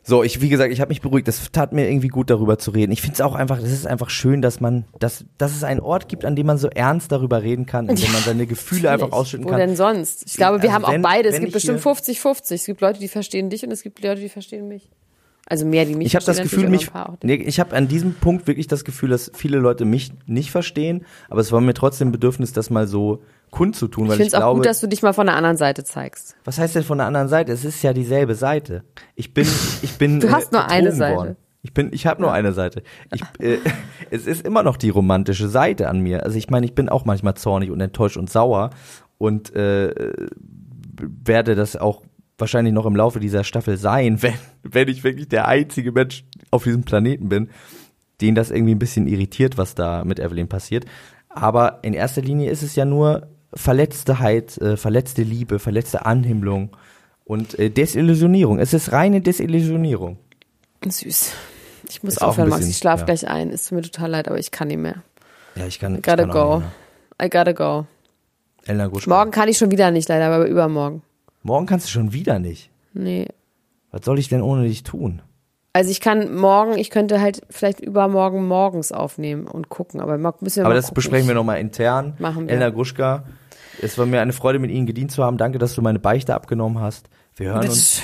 So, 0.03 0.23
ich, 0.23 0.41
wie 0.41 0.47
gesagt, 0.47 0.71
ich 0.71 0.79
habe 0.79 0.87
mich 0.89 1.01
beruhigt. 1.01 1.27
Das 1.27 1.51
tat 1.51 1.73
mir 1.73 1.87
irgendwie 1.89 2.07
gut, 2.07 2.29
darüber 2.29 2.57
zu 2.57 2.71
reden. 2.71 2.93
Ich 2.93 3.01
finde 3.01 3.15
es 3.15 3.21
auch 3.21 3.35
einfach, 3.35 3.59
das 3.59 3.71
ist 3.71 3.85
einfach 3.85 4.09
schön, 4.09 4.41
dass 4.41 4.61
man, 4.61 4.85
dass, 4.99 5.25
dass 5.37 5.53
es 5.53 5.65
einen 5.65 5.81
Ort 5.81 6.07
gibt, 6.07 6.23
an 6.23 6.33
dem 6.35 6.47
man 6.47 6.57
so 6.57 6.69
ernst 6.69 7.11
darüber 7.11 7.43
reden 7.43 7.65
kann, 7.65 7.89
in 7.89 7.97
dem 7.97 8.11
man 8.13 8.21
seine 8.23 8.47
Gefühle 8.47 8.89
einfach 8.89 9.11
ausschütten 9.11 9.45
Wo 9.45 9.49
kann. 9.49 9.59
denn 9.59 9.75
sonst? 9.75 10.23
Ich 10.25 10.37
glaube, 10.37 10.61
wir 10.63 10.69
Also 10.73 10.85
haben 10.87 10.93
wenn- 10.93 11.05
auch 11.05 11.09
beide. 11.09 11.27
Es 11.29 11.39
gibt 11.39 11.51
bestimmt 11.51 11.83
hier- 11.83 11.91
50-50. 11.91 12.53
Es 12.53 12.65
gibt 12.65 12.79
Leute, 12.81 12.99
die 12.99 13.09
verstehen 13.09 13.49
dich 13.49 13.63
und 13.65 13.71
es 13.71 13.83
gibt 13.83 14.01
Leute, 14.01 14.21
die 14.21 14.29
verstehen 14.29 14.69
mich. 14.69 14.89
Also 15.49 15.65
mehr, 15.65 15.85
die 15.85 15.95
mich 15.95 16.07
Ich 16.07 16.15
habe 16.15 16.25
das 16.25 16.41
Gefühl, 16.41 16.67
mich, 16.67 16.89
nee, 17.23 17.35
ich 17.35 17.59
habe 17.61 17.73
an 17.75 17.87
diesem 17.87 18.13
Punkt 18.13 18.47
wirklich 18.47 18.67
das 18.67 18.83
Gefühl, 18.83 19.09
dass 19.09 19.31
viele 19.33 19.57
Leute 19.59 19.85
mich 19.85 20.11
nicht 20.25 20.51
verstehen, 20.51 21.05
aber 21.29 21.39
es 21.39 21.53
war 21.53 21.61
mir 21.61 21.73
trotzdem 21.73 22.09
ein 22.09 22.11
Bedürfnis, 22.11 22.51
das 22.51 22.69
mal 22.69 22.85
so 22.85 23.23
kundzutun, 23.49 24.05
Ich 24.05 24.09
weil 24.09 24.17
finde 24.17 24.27
ich, 24.27 24.33
es 24.33 24.41
auch 24.41 24.55
gut, 24.55 24.65
dass 24.65 24.81
du 24.81 24.87
dich 24.87 25.01
mal 25.03 25.13
von 25.13 25.27
der 25.27 25.37
anderen 25.37 25.55
Seite 25.55 25.85
zeigst. 25.85 26.35
was 26.43 26.59
heißt 26.59 26.75
denn 26.75 26.83
von 26.83 26.97
der 26.97 27.07
anderen 27.07 27.29
Seite? 27.29 27.53
Es 27.53 27.63
ist 27.63 27.81
ja 27.81 27.93
dieselbe 27.93 28.35
Seite. 28.35 28.83
Ich 29.15 29.33
bin, 29.33 29.47
ich 29.81 29.97
bin. 29.97 30.19
Du 30.27 30.31
hast 30.31 30.51
nur 30.51 30.67
eine 30.69 30.91
Seite. 30.91 31.15
Worden. 31.15 31.35
Ich 31.61 31.73
bin, 31.73 31.93
ich 31.93 32.05
habe 32.05 32.21
nur 32.21 32.33
eine 32.33 32.51
Seite. 32.51 32.83
Ich, 33.13 33.21
äh, 33.39 33.59
es 34.11 34.27
ist 34.27 34.45
immer 34.45 34.63
noch 34.63 34.75
die 34.75 34.89
romantische 34.89 35.47
Seite 35.47 35.87
an 35.87 36.01
mir. 36.01 36.23
Also 36.23 36.37
ich 36.37 36.49
meine, 36.49 36.65
ich 36.65 36.75
bin 36.75 36.89
auch 36.89 37.05
manchmal 37.05 37.35
zornig 37.35 37.71
und 37.71 37.79
enttäuscht 37.79 38.17
und 38.17 38.29
sauer 38.29 38.71
und 39.17 39.55
äh, 39.55 39.93
werde 40.99 41.55
das 41.55 41.77
auch 41.77 42.03
wahrscheinlich 42.37 42.73
noch 42.73 42.85
im 42.85 42.95
Laufe 42.95 43.19
dieser 43.19 43.43
Staffel 43.43 43.77
sein, 43.77 44.21
wenn, 44.21 44.33
wenn 44.63 44.87
ich 44.87 45.03
wirklich 45.03 45.27
der 45.27 45.47
einzige 45.47 45.91
Mensch 45.91 46.23
auf 46.51 46.63
diesem 46.63 46.83
Planeten 46.83 47.29
bin, 47.29 47.49
den 48.21 48.35
das 48.35 48.51
irgendwie 48.51 48.75
ein 48.75 48.79
bisschen 48.79 49.07
irritiert, 49.07 49.57
was 49.57 49.75
da 49.75 50.03
mit 50.03 50.19
Evelyn 50.19 50.47
passiert. 50.47 50.85
Aber 51.29 51.79
in 51.83 51.93
erster 51.93 52.21
Linie 52.21 52.49
ist 52.49 52.63
es 52.63 52.75
ja 52.75 52.85
nur 52.85 53.27
Verletzteheit, 53.53 54.57
äh, 54.57 54.77
verletzte 54.77 55.23
Liebe, 55.23 55.59
verletzte 55.59 56.05
Anhimmlung 56.05 56.75
und 57.25 57.57
äh, 57.59 57.69
Desillusionierung. 57.69 58.59
Es 58.59 58.73
ist 58.73 58.91
reine 58.91 59.21
Desillusionierung. 59.21 60.17
Süß. 60.85 61.33
Ich 61.89 62.03
muss 62.03 62.13
Ist 62.13 62.21
aufhören, 62.21 62.49
Max. 62.49 62.67
Ich 62.67 62.77
schlaf 62.77 63.01
ja. 63.01 63.05
gleich 63.05 63.27
ein. 63.27 63.49
Ist 63.49 63.71
mir 63.71 63.81
total 63.81 64.11
leid, 64.11 64.27
aber 64.27 64.39
ich 64.39 64.51
kann 64.51 64.67
nicht 64.67 64.79
mehr. 64.79 65.03
Ja, 65.55 65.65
ich 65.65 65.79
kann. 65.79 65.95
I 65.95 65.97
ich 65.97 66.03
gotta 66.03 66.23
kann 66.23 66.31
auch 66.31 66.61
go. 66.61 66.63
I 67.21 67.29
gotta 67.29 67.51
go. 67.51 67.87
Elena 68.65 68.87
Gruschka. 68.87 69.09
Morgen 69.09 69.31
kann 69.31 69.47
ich 69.47 69.57
schon 69.57 69.71
wieder 69.71 69.91
nicht, 69.91 70.09
leider, 70.09 70.27
aber 70.27 70.47
übermorgen. 70.47 71.01
Morgen 71.47 71.65
kannst 71.65 71.85
du 71.87 71.91
schon 71.91 72.11
wieder 72.11 72.39
nicht. 72.39 72.69
Nee. 72.93 73.25
Was 73.91 74.03
soll 74.03 74.19
ich 74.19 74.27
denn 74.27 74.41
ohne 74.41 74.63
dich 74.67 74.83
tun? 74.83 75.21
Also 75.71 75.89
ich 75.89 76.01
kann 76.01 76.35
morgen, 76.35 76.77
ich 76.77 76.89
könnte 76.89 77.21
halt 77.21 77.39
vielleicht 77.49 77.79
übermorgen 77.79 78.45
morgens 78.47 78.91
aufnehmen 78.91 79.47
und 79.47 79.69
gucken, 79.69 80.01
aber 80.01 80.17
müssen 80.17 80.57
wir 80.57 80.63
Aber 80.63 80.73
mal 80.73 80.75
das 80.75 80.87
gucken. 80.87 80.95
besprechen 80.95 81.27
wir 81.29 81.35
nochmal 81.35 81.61
intern. 81.61 82.15
Machen 82.19 82.47
wir. 82.47 82.53
Elena 82.53 82.69
Gruschka, 82.69 83.23
es 83.81 83.97
war 83.97 84.05
mir 84.05 84.19
eine 84.19 84.33
Freude, 84.33 84.59
mit 84.59 84.71
Ihnen 84.71 84.87
gedient 84.87 85.09
zu 85.13 85.23
haben. 85.23 85.37
Danke, 85.37 85.57
dass 85.57 85.73
du 85.73 85.81
meine 85.81 85.99
Beichte 85.99 86.35
abgenommen 86.35 86.81
hast. 86.81 87.07
Wir 87.37 87.53
hören 87.53 87.65
uns, 87.69 88.01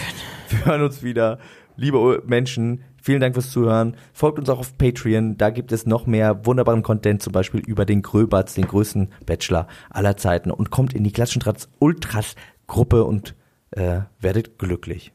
wir 0.49 0.65
hören 0.65 0.83
uns 0.83 1.03
wieder. 1.03 1.37
Liebe 1.75 2.21
Menschen, 2.25 2.83
vielen 3.01 3.19
Dank 3.19 3.33
fürs 3.33 3.49
Zuhören. 3.49 3.97
Folgt 4.13 4.39
uns 4.39 4.47
auch 4.47 4.59
auf 4.59 4.77
Patreon. 4.77 5.37
Da 5.37 5.49
gibt 5.49 5.71
es 5.71 5.85
noch 5.85 6.05
mehr 6.05 6.45
wunderbaren 6.45 6.83
Content, 6.83 7.21
zum 7.21 7.33
Beispiel 7.33 7.59
über 7.61 7.83
den 7.85 8.03
Gröbatz, 8.03 8.53
den 8.53 8.67
größten 8.67 9.09
Bachelor 9.25 9.67
aller 9.89 10.15
Zeiten. 10.15 10.51
Und 10.51 10.69
kommt 10.69 10.93
in 10.93 11.03
die 11.03 11.11
Klatschentrats 11.11 11.67
Ultras 11.79 12.35
Gruppe 12.67 13.03
und 13.03 13.35
äh, 13.71 14.01
werdet 14.19 14.57
glücklich. 14.57 15.13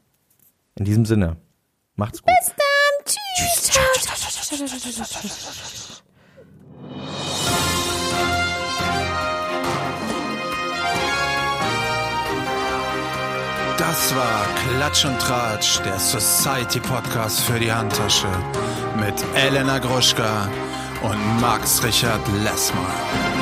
In 0.75 0.85
diesem 0.85 1.05
Sinne, 1.05 1.37
macht's 1.95 2.21
gut. 2.21 2.31
Bis 2.39 2.47
dann. 2.47 2.65
Tschüss. 3.05 3.69
Das 13.77 14.15
war 14.15 14.45
Klatsch 14.55 15.05
und 15.05 15.19
Tratsch, 15.19 15.79
der 15.83 15.97
Society 15.99 16.79
Podcast 16.79 17.41
für 17.41 17.59
die 17.59 17.71
Handtasche 17.71 18.27
mit 18.97 19.13
Elena 19.35 19.79
Gruschka 19.79 20.49
und 21.01 21.41
Max 21.41 21.83
Richard 21.83 22.21
Lessmann. 22.43 23.38